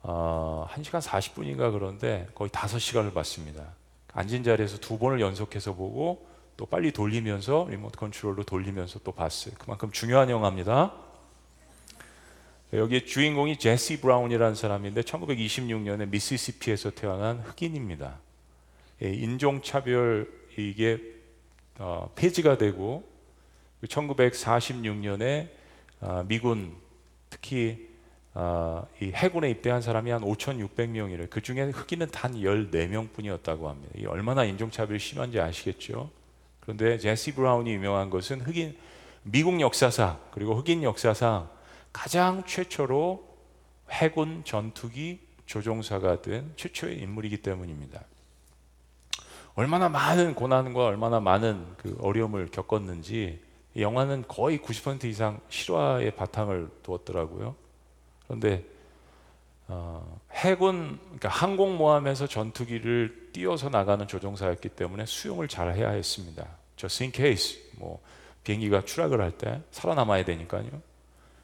1시간 0.03 0.95
아, 0.95 0.99
40분인가 0.99 1.71
그런데 1.71 2.27
거의 2.33 2.49
5시간을 2.49 3.13
봤습니다. 3.13 3.80
앉은 4.13 4.43
자리에서 4.43 4.77
두 4.77 4.97
번을 4.97 5.21
연속해서 5.21 5.73
보고 5.73 6.27
또 6.57 6.65
빨리 6.65 6.91
돌리면서 6.91 7.67
리모트 7.69 7.97
컨트롤로 7.97 8.43
돌리면서 8.43 8.99
또 8.99 9.11
봤어요. 9.11 9.55
그만큼 9.57 9.91
중요한 9.91 10.29
영화입니다. 10.29 10.93
여기 12.73 13.05
주인공이 13.05 13.57
제시 13.57 13.99
브라운이라는 13.99 14.55
사람인데 14.55 15.01
1926년에 15.01 16.07
미시시피에서 16.07 16.91
태어난 16.91 17.39
흑인입니다. 17.39 18.17
예, 19.03 19.09
인종차별 19.09 20.31
이게 20.57 21.01
어, 21.79 22.11
폐지가 22.15 22.57
되고 22.57 23.03
1946년에 23.83 25.49
어, 25.99 26.23
미군 26.27 26.75
특히 27.29 27.90
어, 28.33 28.87
이 29.01 29.11
해군에 29.11 29.49
입대한 29.49 29.81
사람이 29.81 30.09
한 30.09 30.21
5,600명이래. 30.21 31.29
그 31.29 31.41
중에 31.41 31.63
흑인은 31.63 32.07
단 32.11 32.33
14명뿐이었다고 32.33 33.65
합니다. 33.65 33.93
이 33.97 34.05
얼마나 34.05 34.45
인종차별이 34.45 34.99
심한지 34.99 35.39
아시겠죠? 35.39 36.09
그런데 36.61 36.97
제시 36.97 37.33
브라운이 37.33 37.71
유명한 37.73 38.09
것은 38.09 38.41
흑인 38.41 38.77
미국 39.23 39.59
역사상 39.59 40.19
그리고 40.31 40.55
흑인 40.55 40.83
역사상 40.83 41.49
가장 41.91 42.43
최초로 42.45 43.27
해군 43.89 44.43
전투기 44.45 45.19
조종사가 45.45 46.21
된 46.21 46.53
최초의 46.55 46.99
인물이기 46.99 47.41
때문입니다. 47.41 48.01
얼마나 49.55 49.89
많은 49.89 50.33
고난과 50.33 50.85
얼마나 50.85 51.19
많은 51.19 51.65
그 51.77 51.97
어려움을 51.99 52.47
겪었는지 52.51 53.41
영화는 53.75 54.25
거의 54.29 54.59
90% 54.59 55.03
이상 55.05 55.41
실화의 55.49 56.15
바탕을 56.15 56.69
두었더라고요. 56.83 57.55
그런데 58.31 58.63
어, 59.67 60.19
해군 60.31 60.99
그러니까 61.03 61.27
항공모함에서 61.27 62.27
전투기를 62.27 63.29
띄어서 63.33 63.69
나가는 63.69 64.07
조종사였기 64.07 64.69
때문에 64.69 65.05
수용을 65.05 65.49
잘 65.49 65.75
해야 65.75 65.89
했습니다. 65.89 66.47
just 66.77 67.03
in 67.03 67.11
case 67.11 67.61
뭐 67.77 68.01
비행기가 68.45 68.85
추락을 68.85 69.19
할 69.21 69.31
때 69.31 69.61
살아남아야 69.71 70.23
되니까요. 70.23 70.69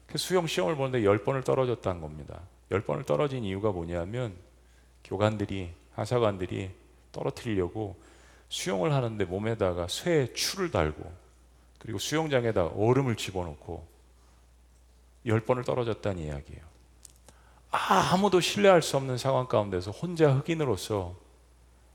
그 0.06 0.16
수용 0.16 0.46
시험을 0.46 0.76
보는데 0.76 1.02
10번을 1.02 1.44
떨어졌다는 1.44 2.00
겁니다. 2.00 2.40
10번을 2.70 3.04
떨어진 3.04 3.44
이유가 3.44 3.70
뭐냐면 3.70 4.34
교관들이 5.04 5.70
하사관들이 5.92 6.70
떨어뜨리려고 7.12 7.96
수용을 8.48 8.94
하는데 8.94 9.22
몸에다가 9.26 9.88
쇠 9.88 10.32
추를 10.32 10.70
달고 10.70 11.12
그리고 11.78 11.98
수영장에다 11.98 12.66
얼음을 12.68 13.16
집어넣고 13.16 13.86
10번을 15.26 15.66
떨어졌다는 15.66 16.22
이야기예요. 16.22 16.77
아무도 17.70 18.40
신뢰할 18.40 18.82
수 18.82 18.96
없는 18.96 19.18
상황 19.18 19.46
가운데서 19.46 19.90
혼자 19.90 20.32
흑인으로서 20.32 21.14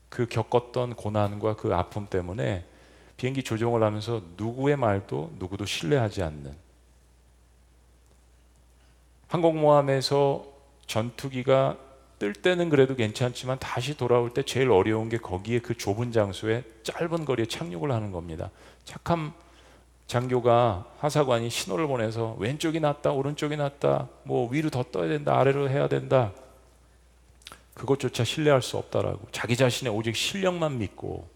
그 0.08 0.26
겪었던 0.26 0.94
고난과 0.94 1.56
그 1.56 1.74
아픔 1.74 2.06
때문에 2.08 2.64
비행기 3.16 3.42
조종을 3.42 3.82
하면서 3.82 4.22
누구의 4.36 4.76
말도 4.76 5.34
누구도 5.38 5.66
신뢰하지 5.66 6.22
않는 6.22 6.54
항공모함에서 9.28 10.44
전투기가 10.86 11.78
뜰 12.18 12.32
때는 12.32 12.68
그래도 12.68 12.94
괜찮지만 12.94 13.58
다시 13.58 13.96
돌아올 13.96 14.32
때 14.32 14.44
제일 14.44 14.70
어려운 14.70 15.08
게 15.08 15.18
거기에 15.18 15.58
그 15.58 15.76
좁은 15.76 16.12
장소에 16.12 16.62
짧은 16.84 17.24
거리에 17.24 17.46
착륙을 17.46 17.90
하는 17.90 18.12
겁니다. 18.12 18.50
착한 18.84 19.32
장교가 20.06 20.86
하사관이 20.98 21.50
신호를 21.50 21.86
보내서 21.86 22.36
왼쪽이 22.38 22.80
낫다, 22.80 23.12
오른쪽이 23.12 23.56
낫다, 23.56 24.08
뭐 24.24 24.48
위로 24.50 24.70
더 24.70 24.82
떠야 24.82 25.08
된다, 25.08 25.38
아래로 25.38 25.70
해야 25.70 25.88
된다. 25.88 26.32
그것조차 27.74 28.24
신뢰할 28.24 28.62
수 28.62 28.76
없다라고 28.76 29.26
자기 29.32 29.56
자신의 29.56 29.92
오직 29.92 30.14
실력만 30.14 30.78
믿고 30.78 31.28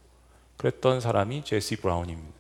그랬던 0.57 1.00
사람이 1.00 1.44
제시 1.44 1.76
브라운입니다. 1.76 2.38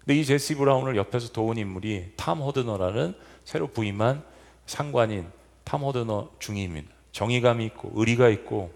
근데 0.00 0.18
이 0.18 0.24
제시 0.24 0.54
브라운을 0.54 0.96
옆에서 0.96 1.32
도운 1.32 1.56
인물이 1.56 2.12
탐 2.16 2.40
호드너라는 2.40 3.14
새로 3.44 3.68
부임한 3.68 4.22
상관인 4.66 5.30
탐 5.64 5.82
호드너 5.82 6.30
중위입니다. 6.38 6.88
정의감이 7.12 7.64
있고 7.66 7.92
의리가 7.94 8.28
있고 8.30 8.72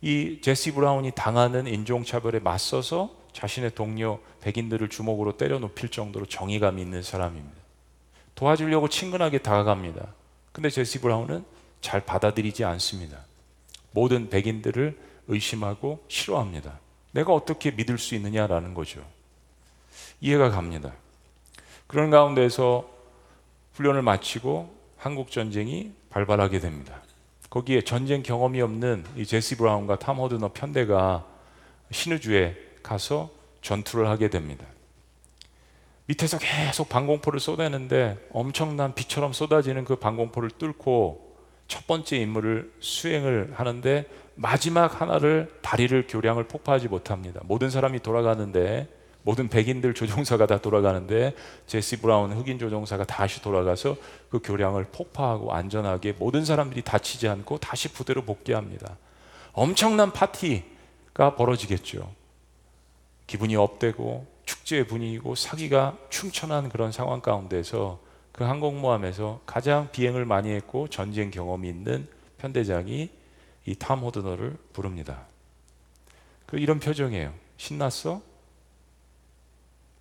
이 0.00 0.38
제시 0.40 0.72
브라운이 0.72 1.12
당하는 1.14 1.66
인종차별에 1.66 2.40
맞서서 2.40 3.19
자신의 3.32 3.74
동료 3.74 4.20
백인들을 4.40 4.88
주먹으로 4.88 5.36
때려 5.36 5.58
눕힐 5.58 5.90
정도로 5.90 6.26
정의감이 6.26 6.80
있는 6.80 7.02
사람입니다. 7.02 7.56
도와주려고 8.34 8.88
친근하게 8.88 9.38
다가갑니다. 9.38 10.14
근데 10.52 10.70
제시 10.70 11.00
브라운은 11.00 11.44
잘 11.80 12.00
받아들이지 12.04 12.64
않습니다. 12.64 13.18
모든 13.92 14.28
백인들을 14.28 14.98
의심하고 15.28 16.04
싫어합니다. 16.08 16.78
내가 17.12 17.32
어떻게 17.32 17.70
믿을 17.70 17.98
수 17.98 18.14
있느냐라는 18.14 18.74
거죠. 18.74 19.04
이해가 20.20 20.50
갑니다. 20.50 20.92
그런 21.86 22.10
가운데서 22.10 22.88
훈련을 23.74 24.02
마치고 24.02 24.74
한국 24.96 25.30
전쟁이 25.30 25.92
발발하게 26.10 26.60
됩니다. 26.60 27.02
거기에 27.48 27.82
전쟁 27.82 28.22
경험이 28.22 28.60
없는 28.60 29.04
이 29.16 29.26
제시 29.26 29.56
브라운과 29.56 29.98
탐 29.98 30.18
호드너 30.18 30.52
편대가 30.52 31.26
신우주에 31.90 32.69
가서 32.82 33.30
전투를 33.62 34.08
하게 34.08 34.30
됩니다. 34.30 34.66
밑에서 36.06 36.38
계속 36.38 36.88
방공포를 36.88 37.38
쏟아내는데 37.38 38.18
엄청난 38.32 38.94
비처럼 38.94 39.32
쏟아지는 39.32 39.84
그 39.84 39.96
방공포를 39.96 40.50
뚫고 40.50 41.36
첫 41.68 41.86
번째 41.86 42.16
임무를 42.16 42.72
수행을 42.80 43.52
하는데 43.54 44.06
마지막 44.34 45.00
하나를 45.00 45.52
다리를 45.62 46.06
교량을 46.08 46.44
폭파하지 46.44 46.88
못합니다. 46.88 47.40
모든 47.44 47.70
사람이 47.70 48.00
돌아가는데 48.00 48.88
모든 49.22 49.48
백인들 49.48 49.94
조종사가 49.94 50.46
다 50.46 50.58
돌아가는데 50.58 51.34
제시 51.66 52.00
브라운 52.00 52.32
흑인 52.32 52.58
조종사가 52.58 53.04
다시 53.04 53.40
돌아가서 53.42 53.96
그 54.30 54.40
교량을 54.42 54.86
폭파하고 54.90 55.52
안전하게 55.52 56.14
모든 56.18 56.44
사람들이 56.44 56.82
다치지 56.82 57.28
않고 57.28 57.58
다시 57.58 57.92
부대로 57.92 58.22
복귀합니다. 58.22 58.96
엄청난 59.52 60.12
파티가 60.12 61.36
벌어지겠죠. 61.36 62.19
기분이 63.30 63.54
업되고 63.54 64.26
축제의 64.44 64.88
분위기고 64.88 65.36
사기가 65.36 65.96
충천한 66.08 66.68
그런 66.68 66.90
상황 66.90 67.20
가운데서 67.20 68.00
그 68.32 68.42
항공모함에서 68.42 69.42
가장 69.46 69.88
비행을 69.92 70.24
많이 70.24 70.50
했고 70.50 70.88
전쟁 70.88 71.30
경험이 71.30 71.68
있는 71.68 72.08
편대장이 72.38 73.08
이 73.66 73.74
탐 73.76 74.00
호드너를 74.00 74.56
부릅니다. 74.72 75.26
그 76.46 76.58
이런 76.58 76.80
표정이에요. 76.80 77.32
신났어? 77.56 78.20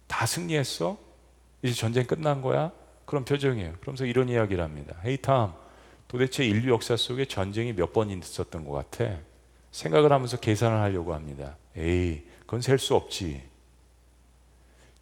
다 0.08 0.26
승리했어? 0.26 0.98
이제 1.62 1.76
전쟁 1.76 2.08
끝난 2.08 2.42
거야? 2.42 2.72
그런 3.06 3.26
표정이에요. 3.26 3.74
그러면서 3.82 4.06
이런 4.06 4.28
이야기를 4.28 4.64
합니다. 4.64 4.96
헤이 5.06 5.18
탐, 5.18 5.54
도대체 6.08 6.44
인류 6.48 6.72
역사 6.74 6.96
속에 6.98 7.26
전쟁이 7.26 7.74
몇 7.74 7.94
번 7.94 8.10
있었던 8.10 8.66
것 8.66 8.72
같아? 8.72 9.18
생각을 9.72 10.12
하면서 10.12 10.38
계산을 10.38 10.80
하려고 10.80 11.14
합니다. 11.14 11.58
에이, 11.78 12.24
그건 12.50 12.62
셀 12.64 12.80
수 12.80 12.96
없지. 12.96 13.44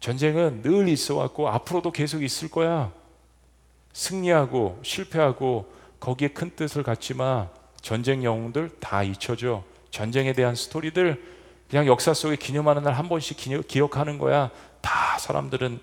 전쟁은 0.00 0.60
늘 0.60 0.86
있어 0.90 1.16
왔고 1.16 1.48
앞으로도 1.48 1.92
계속 1.92 2.22
있을 2.22 2.50
거야. 2.50 2.92
승리하고 3.94 4.78
실패하고 4.82 5.72
거기에 5.98 6.28
큰 6.28 6.54
뜻을 6.54 6.82
갖지 6.82 7.14
마. 7.14 7.48
전쟁 7.80 8.22
영웅들 8.22 8.78
다 8.80 9.02
잊혀져. 9.02 9.64
전쟁에 9.90 10.34
대한 10.34 10.54
스토리들 10.54 11.24
그냥 11.70 11.86
역사 11.86 12.12
속에 12.12 12.36
기념하는 12.36 12.82
날 12.82 12.92
한 12.92 13.08
번씩 13.08 13.38
기억하는 13.66 14.18
거야. 14.18 14.50
다 14.82 15.16
사람들은 15.18 15.80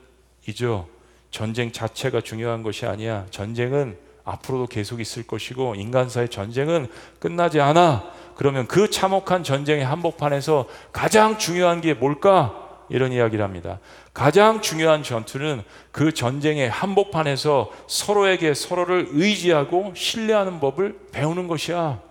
잊어. 0.48 0.88
전쟁 1.32 1.72
자체가 1.72 2.22
중요한 2.22 2.62
것이 2.62 2.86
아니야. 2.86 3.26
전쟁은 3.32 3.98
앞으로도 4.26 4.68
계속 4.68 5.00
있을 5.00 5.24
것이고 5.24 5.76
인간사의 5.76 6.30
전쟁은 6.30 6.88
끝나지 7.20 7.62
않아. 7.62 8.12
그러면 8.36 8.68
그 8.68 8.90
참혹한 8.90 9.44
전쟁의 9.44 9.86
한복판에서 9.86 10.68
가장 10.92 11.38
중요한 11.38 11.80
게 11.80 11.94
뭘까? 11.94 12.66
이런 12.90 13.12
이야기를 13.12 13.44
합니다. 13.44 13.80
가장 14.14 14.62
중요한 14.62 15.02
전투는 15.02 15.64
그 15.92 16.14
전쟁의 16.14 16.70
한복판에서 16.70 17.72
서로에게 17.88 18.54
서로를 18.54 19.08
의지하고 19.12 19.94
신뢰하는 19.96 20.60
법을 20.60 21.00
배우는 21.12 21.48
것이야. 21.48 22.02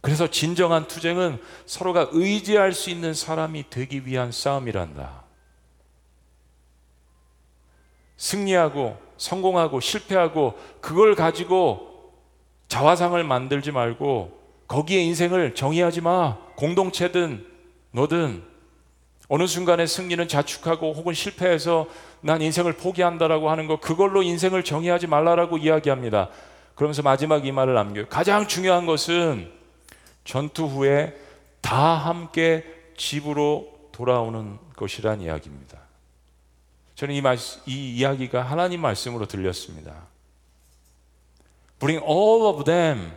그래서 0.00 0.28
진정한 0.30 0.88
투쟁은 0.88 1.40
서로가 1.66 2.08
의지할 2.12 2.72
수 2.72 2.90
있는 2.90 3.14
사람이 3.14 3.70
되기 3.70 4.06
위한 4.06 4.32
싸움이란다. 4.32 5.27
승리하고 8.18 8.98
성공하고 9.16 9.80
실패하고 9.80 10.58
그걸 10.80 11.14
가지고 11.14 12.12
자화상을 12.68 13.22
만들지 13.24 13.72
말고 13.72 14.38
거기에 14.68 15.00
인생을 15.00 15.54
정의하지 15.54 16.02
마. 16.02 16.36
공동체든 16.56 17.46
너든 17.92 18.42
어느 19.28 19.46
순간에 19.46 19.86
승리는 19.86 20.28
자축하고 20.28 20.92
혹은 20.92 21.14
실패해서 21.14 21.86
난 22.20 22.42
인생을 22.42 22.74
포기한다라고 22.74 23.50
하는 23.50 23.66
거 23.66 23.80
그걸로 23.80 24.22
인생을 24.22 24.64
정의하지 24.64 25.06
말라라고 25.06 25.58
이야기합니다. 25.58 26.28
그러면서 26.74 27.02
마지막 27.02 27.46
이 27.46 27.52
말을 27.52 27.74
남겨요. 27.74 28.06
가장 28.08 28.46
중요한 28.46 28.86
것은 28.86 29.50
전투 30.24 30.66
후에 30.66 31.16
다 31.60 31.94
함께 31.94 32.64
집으로 32.96 33.68
돌아오는 33.92 34.58
것이란 34.76 35.20
이야기입니다. 35.20 35.87
저는 36.98 37.14
이, 37.14 37.20
말, 37.20 37.38
이 37.66 37.94
이야기가 37.94 38.42
하나님 38.42 38.80
말씀으로 38.80 39.26
들렸습니다. 39.26 40.08
Bring 41.78 42.04
all 42.04 42.42
of 42.52 42.64
them 42.64 43.12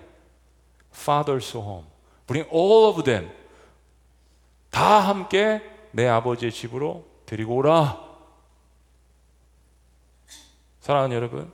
fathers 0.93 1.57
home. 1.57 1.87
Bring 2.27 2.47
all 2.55 2.89
of 2.89 3.01
them. 3.01 3.31
다 4.69 4.99
함께 4.99 5.63
내 5.93 6.07
아버지의 6.07 6.51
집으로 6.51 7.07
데리고 7.25 7.55
오라. 7.55 7.99
사랑하는 10.81 11.15
여러분, 11.15 11.51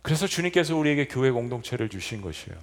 그래서 0.00 0.26
주님께서 0.26 0.74
우리에게 0.74 1.08
교회 1.08 1.30
공동체를 1.30 1.90
주신 1.90 2.22
것이에요. 2.22 2.58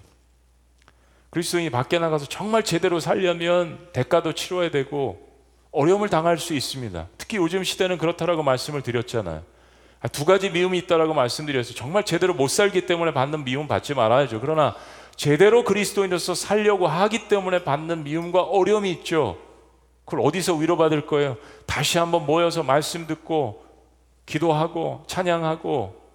그리스도인이 1.30 1.70
밖에 1.70 2.00
나가서 2.00 2.26
정말 2.26 2.64
제대로 2.64 3.00
살려면 3.00 3.90
대가도 3.94 4.34
치러야 4.34 4.72
되고 4.72 5.27
어려움을 5.72 6.10
당할 6.10 6.38
수 6.38 6.54
있습니다. 6.54 7.08
특히 7.18 7.38
요즘 7.38 7.64
시대는 7.64 7.98
그렇다라고 7.98 8.44
말씀을 8.44 8.82
드렸잖아요. 8.82 9.44
아, 10.00 10.08
두 10.08 10.26
가지 10.26 10.50
미움이 10.50 10.78
있다라고 10.80 11.14
말씀드렸어요. 11.14 11.76
정말 11.76 12.06
제대로 12.06 12.34
못 12.34 12.50
살기 12.50 12.86
때문에 12.86 13.14
받는 13.14 13.44
미움 13.44 13.68
받지 13.68 13.94
말아야죠. 13.94 14.40
그러나 14.42 14.76
제대로 15.16 15.64
그리스도인으로서 15.64 16.36
살려고 16.36 16.88
하기 16.88 17.28
때문에 17.28 17.64
받는 17.64 18.04
미움과 18.04 18.44
어려움이 18.44 18.92
있죠. 18.92 19.38
그걸 20.06 20.22
어디서 20.22 20.56
위로받을 20.56 21.06
거예요? 21.06 21.38
다시 21.66 21.98
한번 21.98 22.26
모여서 22.26 22.64
말씀 22.64 23.08
듣고 23.08 23.66
기도하고 24.26 25.04
찬양하고 25.08 26.08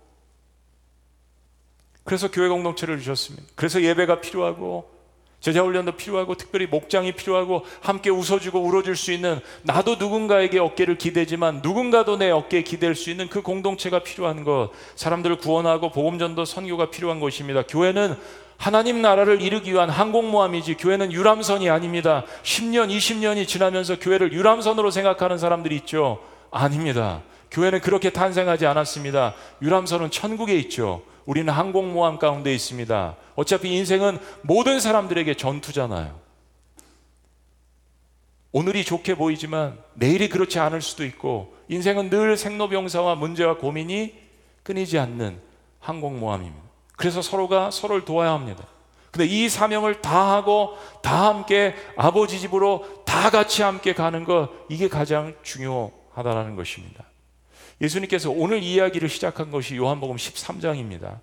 그래서 2.05 2.31
교회 2.31 2.49
공동체를 2.49 2.99
주셨습니다. 2.99 3.47
그래서 3.55 3.83
예배가 3.83 4.21
필요하고 4.21 4.92
제자 5.43 5.61
훈련도 5.63 5.93
필요하고 5.93 6.37
특별히 6.37 6.67
목장이 6.67 7.13
필요하고 7.13 7.67
함께 7.81 8.11
웃어주고 8.11 8.61
울어줄 8.61 8.95
수 8.95 9.11
있는 9.11 9.41
나도 9.63 9.97
누군가에게 9.97 10.61
어깨를 10.61 10.97
기대지만 10.99 11.61
누군가도 11.65 12.17
내 12.17 12.31
어깨에 12.31 12.63
기댈 12.63 12.95
수 12.95 13.11
있는 13.11 13.29
그 13.29 13.43
공동체가 13.43 14.05
필요한 14.05 14.45
것 14.45 14.71
사람들을 14.95 15.39
구원하고 15.39 15.91
복음 15.91 16.21
전도 16.21 16.45
선교가 16.45 16.91
필요한 16.91 17.19
것입니다. 17.19 17.65
교회는 17.67 18.17
하나님 18.57 19.03
나라를 19.03 19.43
이루기 19.43 19.73
위한 19.73 19.91
항공모함이지 19.91 20.77
교회는 20.77 21.11
유람선이 21.11 21.69
아닙니다. 21.69 22.25
10년, 22.45 22.97
20년이 22.97 23.49
지나면서 23.49 23.99
교회를 23.99 24.33
유람선으로 24.33 24.93
생각하는 24.93 25.39
사람들이 25.39 25.75
있죠. 25.79 26.21
아닙니다. 26.53 27.23
교회는 27.51 27.81
그렇게 27.81 28.11
탄생하지 28.11 28.67
않았습니다. 28.67 29.35
유람선은 29.61 30.13
천국에 30.13 30.57
있죠. 30.61 31.03
우리는 31.27 31.53
항공모함 31.53 32.19
가운데 32.19 32.53
있습니다. 32.55 33.17
어차피 33.35 33.75
인생은 33.77 34.19
모든 34.43 34.81
사람들에게 34.81 35.35
전투잖아요. 35.35 36.21
오늘이 38.53 38.85
좋게 38.85 39.15
보이지만 39.15 39.79
내일이 39.95 40.29
그렇지 40.29 40.59
않을 40.59 40.83
수도 40.83 41.05
있고 41.05 41.55
인생은 41.69 42.11
늘 42.11 42.37
생로병사와 42.37 43.15
문제와 43.15 43.57
고민이 43.57 44.15
끊이지 44.63 44.99
않는 44.99 45.41
항공모함입니다. 45.81 46.63
그래서 46.97 47.23
서로가 47.23 47.71
서로를 47.71 48.05
도와야 48.05 48.33
합니다. 48.33 48.65
근데 49.11 49.27
이 49.27 49.49
사명을 49.49 50.01
다 50.01 50.33
하고 50.33 50.77
다 51.03 51.29
함께 51.29 51.75
아버지 51.97 52.39
집으로 52.41 53.05
다 53.05 53.31
같이 53.31 53.63
함께 53.63 53.95
가는 53.95 54.25
것 54.25 54.51
이게 54.69 54.89
가장 54.89 55.35
중요하다라는 55.43 56.57
것입니다. 56.57 57.05
예수님께서 57.83 58.31
오늘 58.31 58.63
이야기를 58.63 59.09
시작한 59.09 59.51
것이 59.51 59.77
요한복음 59.77 60.17
13장입니다. 60.17 61.19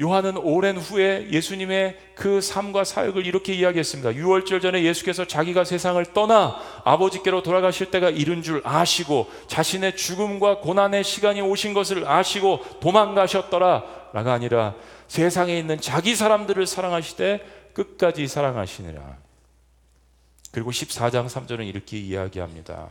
요한은 0.00 0.38
오랜 0.38 0.78
후에 0.78 1.28
예수님의 1.30 1.98
그 2.14 2.40
삶과 2.40 2.84
사역을 2.84 3.26
이렇게 3.26 3.52
이야기했습니다. 3.52 4.12
6월절 4.12 4.62
전에 4.62 4.82
예수께서 4.82 5.26
자기가 5.26 5.64
세상을 5.64 6.02
떠나 6.14 6.58
아버지께로 6.84 7.42
돌아가실 7.42 7.90
때가 7.90 8.08
이른 8.08 8.42
줄 8.42 8.62
아시고 8.64 9.30
자신의 9.46 9.96
죽음과 9.96 10.60
고난의 10.60 11.04
시간이 11.04 11.42
오신 11.42 11.74
것을 11.74 12.08
아시고 12.08 12.64
도망가셨더라 12.80 13.84
라가 14.14 14.32
아니라 14.32 14.74
세상에 15.06 15.58
있는 15.58 15.78
자기 15.78 16.16
사람들을 16.16 16.66
사랑하시되 16.66 17.72
끝까지 17.74 18.26
사랑하시니라. 18.26 19.18
그리고 20.52 20.70
14장 20.70 21.26
3절은 21.26 21.66
이렇게 21.66 21.98
이야기합니다. 21.98 22.88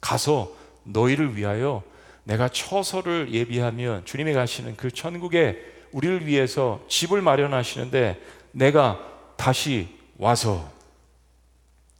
가서 0.00 0.52
너희를 0.84 1.36
위하여 1.36 1.82
내가 2.26 2.48
처소를 2.48 3.32
예비하면 3.32 4.04
주님이 4.04 4.32
가시는 4.32 4.76
그 4.76 4.90
천국에 4.90 5.62
우리를 5.92 6.26
위해서 6.26 6.80
집을 6.88 7.22
마련하시는데 7.22 8.20
내가 8.50 8.98
다시 9.36 9.88
와서 10.18 10.68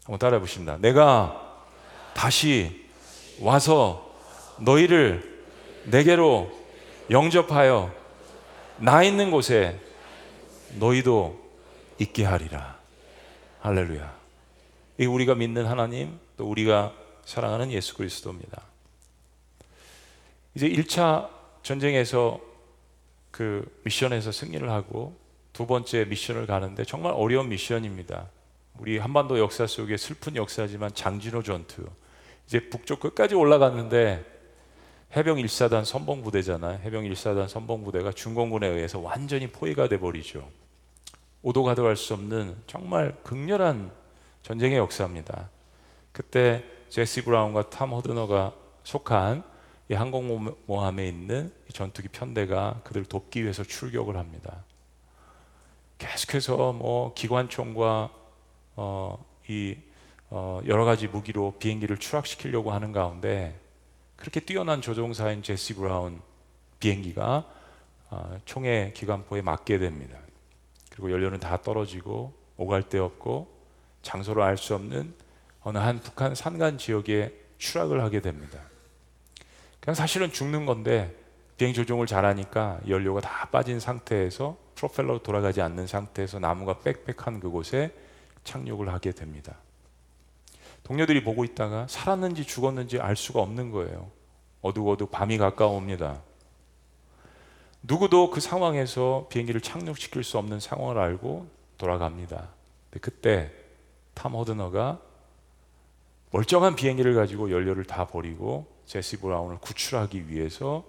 한번 0.02 0.18
따라해 0.18 0.40
보십니다. 0.40 0.78
내가 0.80 1.64
다시 2.12 2.86
와서 3.40 4.16
너희를 4.58 5.44
내게로 5.84 6.50
영접하여 7.08 7.94
나 8.78 9.04
있는 9.04 9.30
곳에 9.30 9.78
너희도 10.74 11.38
있게 12.00 12.24
하리라. 12.24 12.78
할렐루야. 13.60 14.12
이 14.98 15.06
우리가 15.06 15.36
믿는 15.36 15.66
하나님 15.66 16.18
또 16.36 16.50
우리가 16.50 16.92
사랑하는 17.24 17.70
예수 17.70 17.94
그리스도입니다. 17.94 18.62
이제 20.57 20.71
1차 20.71 21.29
전쟁에서 21.62 22.40
그 23.31 23.79
미션에서 23.85 24.33
승리를 24.33 24.71
하고 24.71 25.14
두 25.53 25.66
번째 25.66 26.07
미션을 26.07 26.47
가는데 26.47 26.83
정말 26.85 27.12
어려운 27.14 27.51
미션입니다. 27.51 28.31
우리 28.79 28.97
한반도 28.97 29.38
역사 29.38 29.66
속에 29.66 29.99
슬픈 29.99 30.35
역사지만 30.35 30.95
장진호 30.95 31.42
전투. 31.42 31.85
이제 32.47 32.71
북쪽 32.71 33.01
끝까지 33.01 33.35
올라갔는데 33.35 34.25
해병 35.14 35.37
1사단 35.37 35.85
선봉 35.85 36.23
부대잖아요. 36.23 36.81
해병 36.83 37.05
1사단 37.05 37.49
선봉 37.49 37.85
부대가 37.85 38.11
중공군에 38.11 38.66
의해서 38.66 38.99
완전히 38.99 39.49
포위가 39.49 39.90
돼 39.90 40.01
버리죠. 40.01 40.49
오도 41.42 41.64
가도 41.64 41.87
할 41.87 41.97
수 41.97 42.14
없는 42.14 42.57
정말 42.66 43.14
극렬한 43.25 43.90
전쟁의 44.42 44.79
역사입니다. 44.79 45.51
그때 46.12 46.64
제시 46.88 47.23
브라운과 47.25 47.69
탐 47.69 47.90
허드너가 47.90 48.55
속한 48.85 49.56
이 49.88 49.94
항공모함에 49.94 51.07
있는 51.07 51.53
전투기 51.72 52.09
편대가 52.09 52.81
그들을 52.85 53.07
돕기 53.07 53.42
위해서 53.42 53.62
출격을 53.62 54.16
합니다. 54.16 54.64
계속해서 55.99 56.72
뭐 56.72 57.14
기관총과 57.14 58.11
어, 58.77 59.25
이 59.49 59.77
어, 60.29 60.61
여러 60.66 60.85
가지 60.85 61.07
무기로 61.07 61.55
비행기를 61.59 61.99
추락시키려고 61.99 62.72
하는 62.72 62.90
가운데 62.92 63.59
그렇게 64.16 64.40
뛰어난 64.40 64.81
조종사인 64.81 65.42
제시 65.42 65.75
브라운 65.75 66.20
비행기가 66.81 67.49
어, 68.11 68.38
총의 68.44 68.92
기관포에 68.92 69.40
맞게 69.42 69.79
됩니다. 69.79 70.18
그리고 70.90 71.12
연료는 71.12 71.38
다 71.38 71.62
떨어지고 71.62 72.35
오갈 72.57 72.83
데 72.83 72.99
없고 72.99 73.55
장소를 74.03 74.42
알 74.42 74.57
수 74.57 74.75
없는 74.75 75.14
어느 75.62 75.79
한 75.79 76.01
북한 76.01 76.35
산간 76.35 76.79
지역에 76.79 77.33
추락을 77.59 78.03
하게 78.03 78.20
됩니다. 78.20 78.61
그냥 79.87 79.94
사실은 79.94 80.33
죽는 80.33 80.66
건데 80.66 81.14
비행 81.57 81.72
조종을 81.72 82.09
잘하니까 82.09 82.81
연료가 82.88 83.20
다 83.20 83.49
빠진 83.53 83.79
상태에서 83.79 84.57
프로펠러 84.75 85.20
돌아가지 85.20 85.62
않는 85.62 85.87
상태에서 85.87 86.40
나무가 86.40 86.81
빽빽한 86.81 87.38
그곳에 87.38 87.94
착륙을 88.42 88.92
하게 88.92 89.12
됩니다. 89.12 89.55
동료들이 90.83 91.22
보고 91.22 91.44
있다가 91.44 91.87
살았는지 91.88 92.44
죽었는지 92.44 92.99
알 92.99 93.14
수가 93.14 93.40
없는 93.40 93.70
거예요. 93.70 94.11
어둑어둑 94.61 95.12
밤이 95.12 95.38
가까워옵니다. 95.38 96.20
누구도 97.85 98.31
그 98.31 98.40
상황에서 98.40 99.29
비행기를 99.31 99.61
착륙시킬 99.61 100.25
수 100.25 100.37
없는 100.38 100.59
상황을 100.59 100.99
알고 100.99 101.46
돌아갑니다. 101.79 102.49
그때 103.01 103.53
탐 104.14 104.33
허드너가 104.33 105.01
멀쩡한 106.37 106.77
비행기를 106.77 107.14
가지고 107.14 107.51
연료를 107.51 107.85
다 107.85 108.07
버리고 108.07 108.66
제시 108.85 109.16
브라운을 109.16 109.57
구출하기 109.59 110.29
위해서 110.29 110.85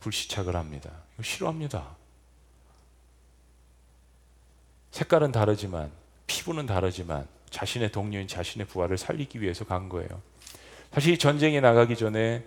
불시착을 0.00 0.56
합니다. 0.56 0.90
실화입니다. 1.22 1.96
색깔은 4.90 5.32
다르지만 5.32 5.90
피부는 6.26 6.66
다르지만 6.66 7.26
자신의 7.48 7.92
동료인 7.92 8.28
자신의 8.28 8.66
부하를 8.66 8.98
살리기 8.98 9.40
위해서 9.40 9.64
간 9.64 9.88
거예요. 9.88 10.20
사실 10.92 11.18
전쟁에 11.18 11.62
나가기 11.62 11.96
전에 11.96 12.44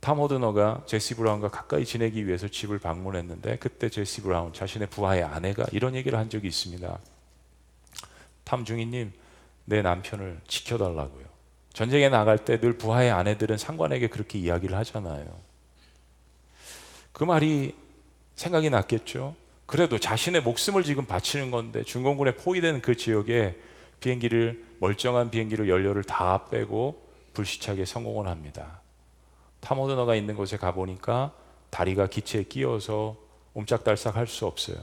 탐 0.00 0.18
호드너가 0.18 0.82
제시 0.84 1.14
브라운과 1.14 1.48
가까이 1.48 1.86
지내기 1.86 2.26
위해서 2.26 2.46
집을 2.46 2.78
방문했는데 2.78 3.56
그때 3.56 3.88
제시 3.88 4.20
브라운 4.20 4.52
자신의 4.52 4.90
부하의 4.90 5.22
아내가 5.22 5.64
이런 5.72 5.94
얘기를 5.94 6.18
한 6.18 6.28
적이 6.28 6.48
있습니다. 6.48 6.98
탐 8.44 8.66
중위님 8.66 9.14
내 9.64 9.80
남편을 9.80 10.42
지켜달라고요. 10.46 11.27
전쟁에 11.78 12.08
나갈 12.08 12.38
때 12.38 12.58
늘 12.58 12.76
부하의 12.76 13.12
아내들은 13.12 13.56
상관에게 13.56 14.08
그렇게 14.08 14.36
이야기를 14.36 14.76
하잖아요. 14.78 15.24
그 17.12 17.22
말이 17.22 17.76
생각이 18.34 18.68
났겠죠. 18.68 19.36
그래도 19.64 19.96
자신의 19.96 20.42
목숨을 20.42 20.82
지금 20.82 21.06
바치는 21.06 21.52
건데 21.52 21.84
중공군에 21.84 22.34
포위되는 22.34 22.82
그 22.82 22.96
지역에 22.96 23.56
비행기를 24.00 24.64
멀쩡한 24.80 25.30
비행기로 25.30 25.68
연료를 25.68 26.02
다 26.02 26.48
빼고 26.50 27.00
불시착에 27.34 27.84
성공을 27.84 28.26
합니다. 28.26 28.80
타모드너가 29.60 30.16
있는 30.16 30.34
곳에 30.34 30.56
가 30.56 30.72
보니까 30.74 31.32
다리가 31.70 32.08
기체에 32.08 32.42
끼어서 32.42 33.16
옴짝달싹 33.54 34.16
할 34.16 34.26
수 34.26 34.46
없어요. 34.46 34.78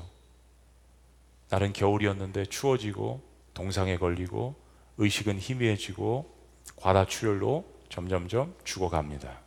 날은 1.50 1.74
겨울이었는데 1.74 2.46
추워지고 2.46 3.22
동상에 3.54 3.98
걸리고 3.98 4.56
의식은 4.98 5.40
희미해지고 5.40 6.35
과다 6.78 7.06
출혈로 7.06 7.66
점점점 7.90 8.54
죽어갑니다. 8.64 9.40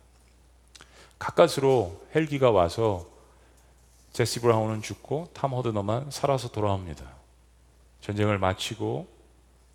가까스로 1.17 2.01
헬기가 2.15 2.51
와서 2.51 3.07
제시 4.11 4.39
브라운은 4.39 4.81
죽고 4.81 5.29
탐 5.33 5.51
허드너만 5.51 6.11
살아서 6.11 6.49
돌아옵니다. 6.49 7.05
전쟁을 8.01 8.39
마치고 8.39 9.07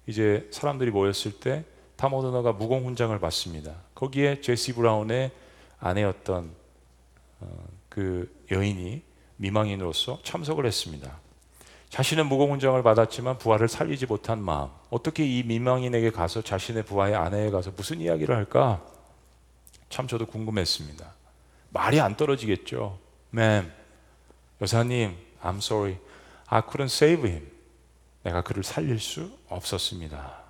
이제 0.07 0.49
사람들이 0.53 0.91
모였을 0.91 1.39
때 1.39 1.65
탐 1.97 2.13
허드너가 2.13 2.53
무공 2.53 2.87
훈장을 2.87 3.17
받습니다. 3.19 3.75
거기에 3.95 4.41
제시 4.41 4.73
브라운의 4.75 5.31
아내였던 5.79 6.51
어, 7.41 7.65
그 7.89 8.45
여인이 8.51 9.03
미망인으로서 9.37 10.21
참석을 10.23 10.67
했습니다. 10.67 11.19
자신은 11.95 12.27
무공훈장을 12.27 12.83
받았지만 12.83 13.39
부하를 13.39 13.69
살리지 13.69 14.07
못한 14.07 14.43
마음. 14.43 14.69
어떻게 14.91 15.25
이 15.25 15.45
민망인에게 15.45 16.11
가서 16.11 16.43
자신의 16.43 16.83
부하의 16.83 17.15
아내에 17.15 17.51
가서 17.51 17.71
무슨 17.77 18.01
이야기를 18.01 18.35
할까? 18.35 18.85
참 19.91 20.09
저도 20.09 20.27
궁금했습니다. 20.27 21.07
말이 21.71 22.01
안 22.01 22.17
떨어지겠죠. 22.17 22.99
Ma'am, 23.33 23.71
여사님, 24.61 25.15
I'm 25.41 25.59
sorry. 25.59 25.99
I 26.49 26.63
couldn't 26.63 26.87
save 26.87 27.31
him. 27.31 27.47
내가 28.25 28.43
그를 28.43 28.65
살릴 28.65 28.99
수 28.99 29.31
없었습니다. 29.49 30.43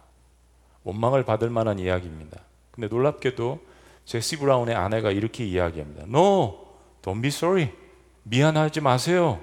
원망을 0.83 1.27
받을 1.27 1.51
만한 1.51 1.79
이야기입니다. 1.79 2.41
근데 2.71 2.89
놀랍게도 2.89 3.61
제시 4.07 4.39
브라운의 4.39 4.75
아내가 4.75 5.11
이렇게 5.11 5.45
이야기합니다. 5.45 6.05
No, 6.05 6.69
don't 7.03 7.21
be 7.21 7.29
sorry. 7.29 7.71
미안하지 8.23 8.81
마세요. 8.81 9.41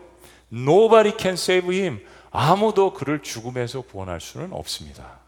Nobody 0.51 1.13
can 1.17 1.33
save 1.33 1.75
him. 1.77 2.05
아무도 2.31 2.93
그를 2.93 3.21
죽음에서 3.21 3.81
구원할 3.81 4.19
수는 4.21 4.53
없습니다. 4.53 5.19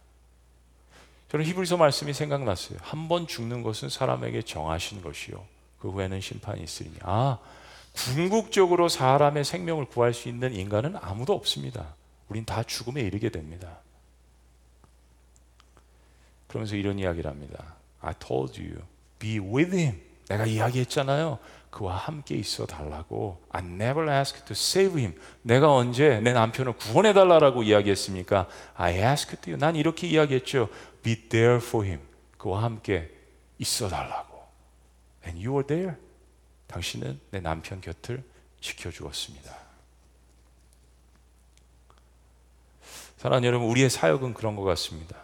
저는 1.29 1.45
히브리서 1.45 1.77
말씀이 1.77 2.13
생각났어요. 2.13 2.77
한 2.81 3.07
번 3.07 3.27
죽는 3.27 3.63
것은 3.63 3.89
사람에게 3.89 4.43
정하신 4.43 5.01
것이요. 5.01 5.43
그 5.79 5.89
후에는 5.89 6.21
심판이 6.21 6.61
있으니. 6.63 6.91
아, 7.01 7.39
궁극적으로 7.93 8.87
사람의 8.89 9.43
생명을 9.43 9.85
구할 9.85 10.13
수 10.13 10.29
있는 10.29 10.53
인간은 10.53 10.95
아무도 11.01 11.33
없습니다. 11.33 11.95
우린 12.29 12.45
다 12.45 12.63
죽음에 12.63 13.01
이르게 13.01 13.29
됩니다. 13.29 13.79
그러면서 16.47 16.75
이런 16.75 16.99
이야기를 16.99 17.29
합니다. 17.29 17.75
I 18.01 18.13
told 18.19 18.59
you, 18.61 18.75
be 19.19 19.39
with 19.39 19.75
him. 19.75 19.99
내가 20.29 20.45
이야기했잖아요. 20.45 21.39
그와 21.73 21.95
함께 21.97 22.35
있어 22.35 22.67
달라고. 22.67 23.41
I 23.49 23.63
never 23.65 24.07
asked 24.09 24.45
to 24.45 24.51
save 24.51 25.01
him. 25.01 25.19
내가 25.41 25.73
언제 25.73 26.19
내 26.19 26.31
남편을 26.31 26.73
구원해 26.73 27.13
달라고 27.13 27.63
이야기했습니까? 27.63 28.47
I 28.75 28.99
asked 28.99 29.49
you. 29.49 29.59
난 29.59 29.75
이렇게 29.75 30.05
이야기했죠. 30.05 30.69
Be 31.01 31.27
there 31.29 31.57
for 31.57 31.83
him. 31.83 31.99
그와 32.37 32.61
함께 32.61 33.11
있어 33.57 33.89
달라고. 33.89 34.39
And 35.25 35.39
you 35.43 35.57
were 35.57 35.65
there. 35.65 35.97
당신은 36.67 37.19
내 37.31 37.39
남편 37.39 37.81
곁을 37.81 38.23
지켜 38.61 38.91
주었습니다. 38.91 39.57
사랑하는 43.17 43.47
여러분, 43.47 43.67
우리의 43.69 43.89
사역은 43.89 44.35
그런 44.35 44.55
것 44.55 44.61
같습니다. 44.61 45.17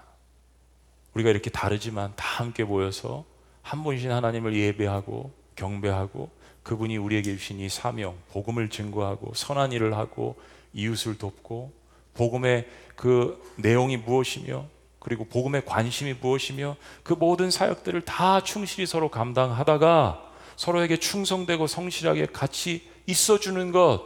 우리가 1.13 1.29
이렇게 1.29 1.51
다르지만 1.51 2.13
다 2.15 2.25
함께 2.39 2.63
모여서 2.63 3.23
한 3.61 3.83
분이신 3.83 4.09
하나님을 4.11 4.55
예배하고 4.55 5.31
경배하고 5.55 6.38
그분이 6.69 6.97
우리에게 6.97 7.35
주신 7.35 7.59
이 7.59 7.67
사명, 7.67 8.15
복음을 8.31 8.69
증거하고 8.69 9.33
선한 9.33 9.71
일을 9.71 9.97
하고 9.97 10.39
이웃을 10.73 11.17
돕고 11.17 11.73
복음의 12.13 12.67
그 12.95 13.41
내용이 13.55 13.97
무엇이며 13.97 14.67
그리고 14.99 15.25
복음의 15.25 15.65
관심이 15.65 16.13
무엇이며 16.13 16.75
그 17.01 17.13
모든 17.13 17.49
사역들을 17.49 18.05
다 18.05 18.43
충실히 18.43 18.85
서로 18.85 19.09
감당하다가 19.09 20.31
서로에게 20.57 20.97
충성되고 20.97 21.65
성실하게 21.65 22.27
같이 22.27 22.87
있어주는 23.07 23.71
것 23.71 24.03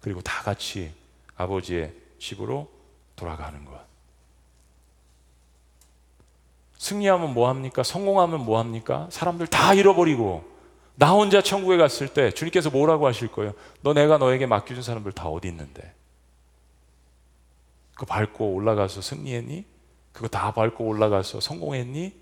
그리고 0.00 0.22
다 0.22 0.42
같이 0.44 0.94
아버지의 1.36 1.92
집으로 2.18 2.70
돌아가는 3.16 3.62
것. 3.66 3.78
승리하면 6.78 7.34
뭐합니까? 7.34 7.82
성공하면 7.82 8.46
뭐합니까? 8.46 9.08
사람들 9.10 9.46
다 9.48 9.74
잃어버리고 9.74 10.55
나 10.96 11.12
혼자 11.12 11.42
천국에 11.42 11.76
갔을 11.76 12.08
때 12.08 12.30
주님께서 12.30 12.70
뭐라고 12.70 13.06
하실 13.06 13.28
거예요? 13.28 13.52
너 13.82 13.92
내가 13.92 14.18
너에게 14.18 14.46
맡겨준 14.46 14.82
사람들 14.82 15.12
다 15.12 15.28
어디 15.28 15.48
있는데? 15.48 15.94
그거 17.94 18.06
밟고 18.06 18.54
올라가서 18.54 19.02
승리했니? 19.02 19.64
그거 20.12 20.28
다 20.28 20.52
밟고 20.52 20.84
올라가서 20.84 21.40
성공했니? 21.40 22.14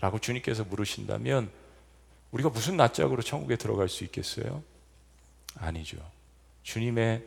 라고 0.00 0.18
주님께서 0.18 0.64
물으신다면 0.64 1.50
우리가 2.30 2.50
무슨 2.50 2.76
낯짝으로 2.76 3.22
천국에 3.22 3.56
들어갈 3.56 3.88
수 3.88 4.04
있겠어요? 4.04 4.62
아니죠. 5.56 5.96
주님의 6.62 7.24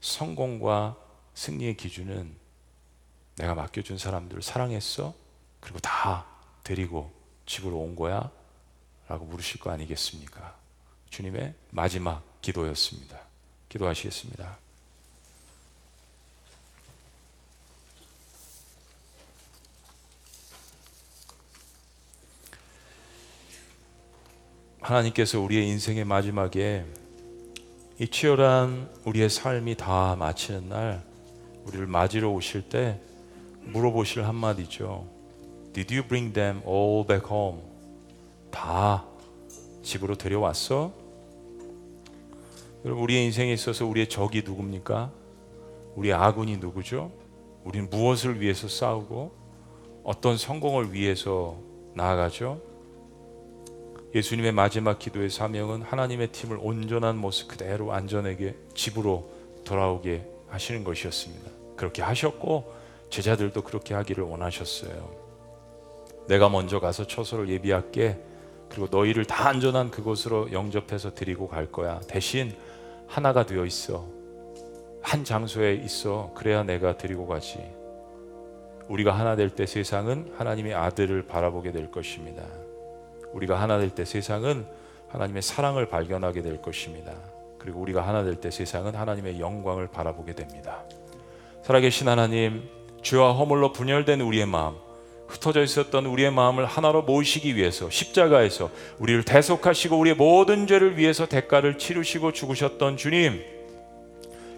성공과 0.00 0.96
승리의 1.34 1.76
기준은 1.76 2.34
내가 3.36 3.54
맡겨준 3.54 3.98
사람들 3.98 4.42
사랑했어? 4.42 5.12
그리고 5.60 5.80
다 5.80 6.26
데리고 6.62 7.12
집으로 7.46 7.78
온 7.78 7.96
거야? 7.96 8.30
라고 9.08 9.24
물으실 9.26 9.60
거 9.60 9.70
아니겠습니까? 9.70 10.56
주님의 11.10 11.54
마지막 11.70 12.22
기도였습니다. 12.40 13.20
기도하시겠습니다. 13.68 14.58
하나님께서 24.80 25.40
우리의 25.40 25.66
인생의 25.68 26.04
마지막에 26.04 26.84
이 27.98 28.08
치열한 28.08 28.90
우리의 29.04 29.30
삶이 29.30 29.76
다 29.76 30.14
마치는 30.16 30.68
날 30.68 31.04
우리를 31.64 31.86
맞으러 31.86 32.30
오실 32.30 32.68
때 32.68 33.00
물어보실 33.62 34.24
한마디죠. 34.24 35.08
Did 35.72 35.94
you 35.94 36.06
bring 36.06 36.34
them 36.34 36.60
all 36.66 37.06
back 37.06 37.26
home? 37.30 37.73
다 38.54 39.04
집으로 39.82 40.14
데려왔어? 40.14 40.92
여러분 42.84 43.02
우리의 43.02 43.24
인생에 43.24 43.52
있어서 43.52 43.84
우리의 43.84 44.08
적이 44.08 44.42
누굽니까? 44.44 45.10
우리의 45.96 46.14
아군이 46.14 46.58
누구죠? 46.58 47.10
우리는 47.64 47.90
무엇을 47.90 48.40
위해서 48.40 48.68
싸우고 48.68 49.32
어떤 50.04 50.36
성공을 50.36 50.92
위해서 50.92 51.56
나아가죠? 51.94 52.60
예수님의 54.14 54.52
마지막 54.52 54.98
기도의 54.98 55.30
사명은 55.30 55.82
하나님의 55.82 56.28
팀을 56.28 56.58
온전한 56.60 57.16
모습 57.16 57.48
그대로 57.48 57.92
안전하게 57.92 58.54
집으로 58.74 59.28
돌아오게 59.64 60.24
하시는 60.48 60.84
것이었습니다. 60.84 61.50
그렇게 61.74 62.02
하셨고 62.02 62.72
제자들도 63.10 63.62
그렇게 63.62 63.94
하기를 63.94 64.22
원하셨어요. 64.22 65.24
내가 66.28 66.48
먼저 66.48 66.78
가서 66.78 67.06
처소를 67.06 67.48
예비할게. 67.48 68.33
그리고 68.70 68.88
너희를 68.90 69.24
다 69.24 69.48
안전한 69.48 69.90
그곳으로 69.90 70.52
영접해서 70.52 71.14
드리고 71.14 71.48
갈 71.48 71.66
거야. 71.70 72.00
대신 72.08 72.52
하나가 73.06 73.46
되어 73.46 73.64
있어. 73.64 74.06
한 75.02 75.22
장소에 75.24 75.74
있어. 75.74 76.32
그래야 76.34 76.62
내가 76.62 76.96
드리고 76.96 77.26
가지. 77.26 77.58
우리가 78.88 79.12
하나 79.12 79.36
될 79.36 79.50
때 79.50 79.66
세상은 79.66 80.32
하나님의 80.36 80.74
아들을 80.74 81.26
바라보게 81.26 81.72
될 81.72 81.90
것입니다. 81.90 82.42
우리가 83.32 83.60
하나 83.60 83.78
될 83.78 83.90
때 83.90 84.04
세상은 84.04 84.66
하나님의 85.08 85.42
사랑을 85.42 85.88
발견하게 85.88 86.42
될 86.42 86.60
것입니다. 86.60 87.12
그리고 87.58 87.80
우리가 87.80 88.06
하나 88.06 88.22
될 88.24 88.36
때 88.36 88.50
세상은 88.50 88.94
하나님의 88.94 89.40
영광을 89.40 89.86
바라보게 89.88 90.34
됩니다. 90.34 90.82
살아계신 91.62 92.08
하나님, 92.08 92.68
죄와 93.02 93.32
허물로 93.32 93.72
분열된 93.72 94.20
우리의 94.20 94.46
마음, 94.46 94.74
흩어져 95.26 95.62
있었던 95.62 96.06
우리의 96.06 96.30
마음을 96.30 96.66
하나로 96.66 97.02
모으시기 97.02 97.56
위해서 97.56 97.90
십자가에서 97.90 98.70
우리를 98.98 99.24
대속하시고 99.24 99.98
우리의 99.98 100.16
모든 100.16 100.66
죄를 100.66 100.96
위해서 100.96 101.26
대가를 101.26 101.78
치르시고 101.78 102.32
죽으셨던 102.32 102.96
주님. 102.96 103.42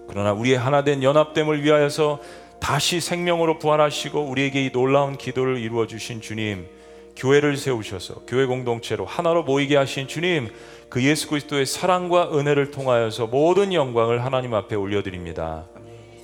그러나 0.09 0.33
우리의 0.33 0.59
하나된 0.59 1.03
연합됨을 1.03 1.65
위하여서 1.65 2.21
다시 2.61 3.01
생명으로 3.01 3.59
부활하시고 3.59 4.21
우리에게 4.21 4.65
이 4.65 4.73
놀라운 4.73 5.17
기도를 5.17 5.59
이루어 5.59 5.87
주신 5.87 6.21
주님. 6.21 6.67
교회를 7.17 7.57
세우셔서 7.57 8.23
교회 8.27 8.45
공동체로 8.45 9.07
하나로 9.07 9.43
모이게 9.43 9.77
하신 9.77 10.07
주님, 10.07 10.51
그 10.91 11.03
예수 11.03 11.29
그리스도의 11.29 11.65
사랑과 11.67 12.37
은혜를 12.37 12.71
통하여서 12.71 13.27
모든 13.29 13.73
영광을 13.73 14.25
하나님 14.25 14.55
앞에 14.55 14.77
올려드립니다. 14.77 15.65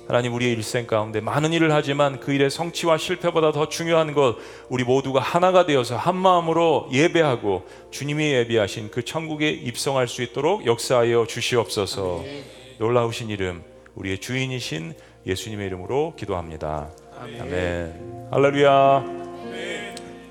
하나님 0.07 0.33
우리의 0.33 0.51
일생 0.53 0.85
가운데 0.85 1.21
많은 1.21 1.53
일을 1.53 1.71
하지만 1.73 2.19
그 2.19 2.33
일의 2.33 2.49
성취와 2.49 2.97
실패보다 2.97 3.51
더 3.53 3.69
중요한 3.69 4.13
것 4.13 4.35
우리 4.69 4.83
모두가 4.83 5.21
하나가 5.21 5.65
되어서 5.65 5.95
한 5.95 6.15
마음으로 6.17 6.89
예배하고 6.91 7.65
주님이 7.91 8.33
예비하신 8.33 8.91
그 8.91 9.05
천국에 9.05 9.49
입성할 9.49 10.07
수 10.07 10.21
있도록 10.21 10.65
역사하여 10.65 11.25
주시옵소서. 11.27 12.19
아멘. 12.19 12.43
놀라우신 12.79 13.29
이름 13.29 13.63
우리의 13.95 14.19
주인이신 14.19 14.93
예수님의 15.25 15.67
이름으로 15.67 16.15
기도합니다. 16.17 16.89
아멘. 17.21 17.41
아멘. 17.41 18.27
할렐루야. 18.31 19.05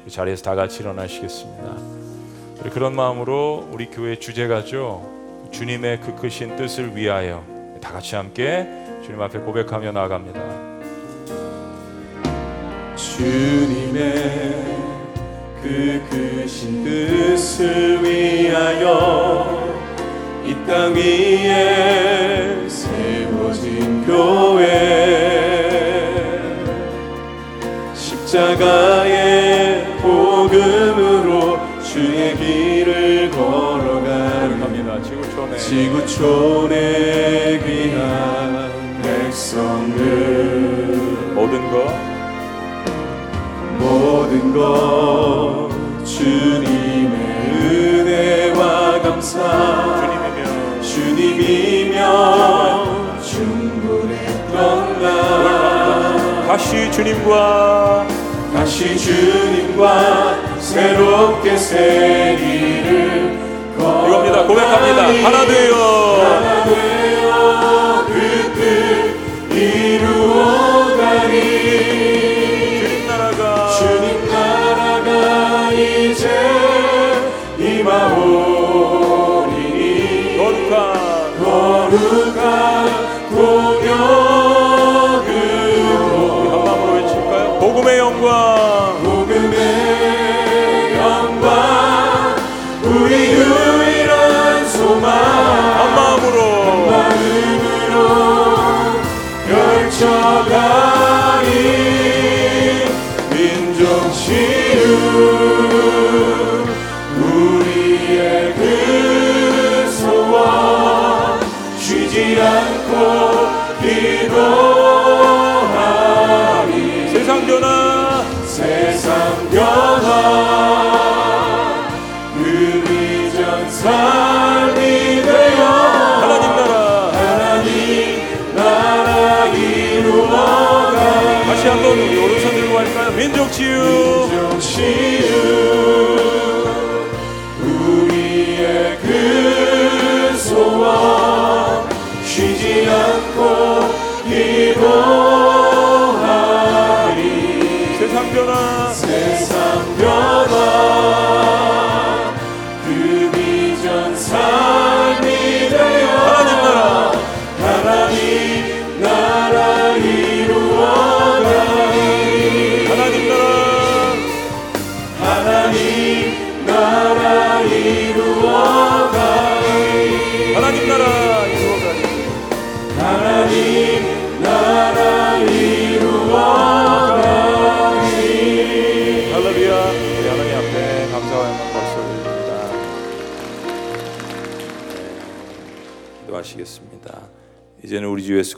이 0.06 0.10
자리에서 0.10 0.42
다 0.42 0.54
같이 0.54 0.80
일어나시겠습니다. 0.80 1.76
그런 2.74 2.94
마음으로 2.94 3.68
우리 3.72 3.86
교회 3.86 4.16
주제가죠. 4.18 5.48
주님의 5.50 6.00
그 6.00 6.14
크신 6.16 6.56
뜻을 6.56 6.94
위하여 6.96 7.44
다 7.80 7.92
같이 7.92 8.14
함께 8.14 8.81
주님 9.12 9.20
앞에 9.20 9.38
고백하며 9.40 9.92
나아갑니다. 9.92 10.40
주님의 12.96 14.14
그 15.62 16.02
크신 16.08 16.82
뜻을 16.82 18.02
위하여 18.02 19.70
이 20.46 20.54
땅 20.66 20.94
위에 20.94 22.66
세워진 22.68 24.06
교회 24.06 24.62
십자가의 27.92 29.84
복음으로 29.98 31.58
주의 31.82 32.34
길을 32.36 33.30
걸어가는 33.30 34.62
지구촌에 35.58 37.60
귀한 37.64 38.41
백성들 39.52 41.34
모든 41.34 41.70
것 41.70 41.92
모든 43.78 44.54
것 44.54 45.68
주님의 46.06 47.12
은혜와 47.60 49.02
감사 49.02 49.36
주님이며 50.80 52.00
충분했던 53.20 55.02
나 55.02 56.46
다시 56.46 56.90
주님과 56.90 58.06
다시 58.54 58.96
주님과 58.96 60.60
새롭게 60.60 61.58
새 61.58 62.36
길을 62.38 63.38
이겁니다. 63.82 64.46
고백합니다. 64.46 65.02
하나 65.26 65.44
되어. 65.44 65.74
하나 66.22 66.64
되어 66.64 68.06
그뜻 68.06 68.91
이 70.02 71.51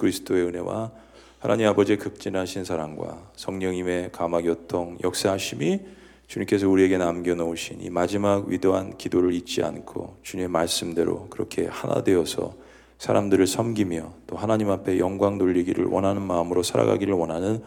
그리스도의 0.05 0.49
은혜와 0.49 0.91
하나님 1.39 1.67
아버지의 1.69 1.99
극진하신 1.99 2.65
사랑과 2.65 3.31
성령님의 3.37 4.11
감화 4.13 4.43
교통 4.43 4.99
역사하심이 5.03 5.81
주님께서 6.27 6.69
우리에게 6.69 6.99
남겨놓으신 6.99 7.81
이 7.81 7.89
마지막 7.89 8.47
위대한 8.49 8.99
기도를 8.99 9.33
잊지 9.33 9.63
않고 9.63 10.19
주님의 10.23 10.49
말씀대로 10.49 11.29
그렇게 11.31 11.67
하나 11.67 12.05
되어서 12.05 12.55
사람들을 12.99 13.47
섬기며 13.47 14.13
또 14.27 14.37
하나님 14.37 14.71
앞에 14.71 14.99
영광 14.99 15.39
돌리기를 15.39 15.87
원하는 15.87 16.23
마음으로 16.23 16.63
살아가기를 16.63 17.15
원하는 17.15 17.63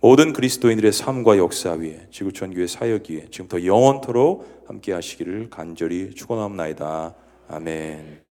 모든 0.00 0.32
그리스도인들의 0.32 0.92
삶과 0.92 1.36
역사 1.38 1.72
위에 1.72 2.06
지구촌 2.10 2.54
교회 2.54 2.66
사역 2.66 3.10
위에 3.10 3.26
지금부터 3.30 3.64
영원토록 3.64 4.64
함께 4.66 4.92
하시기를 4.92 5.50
간절히 5.50 6.14
축원합나이다. 6.14 7.14
아멘. 7.48 8.22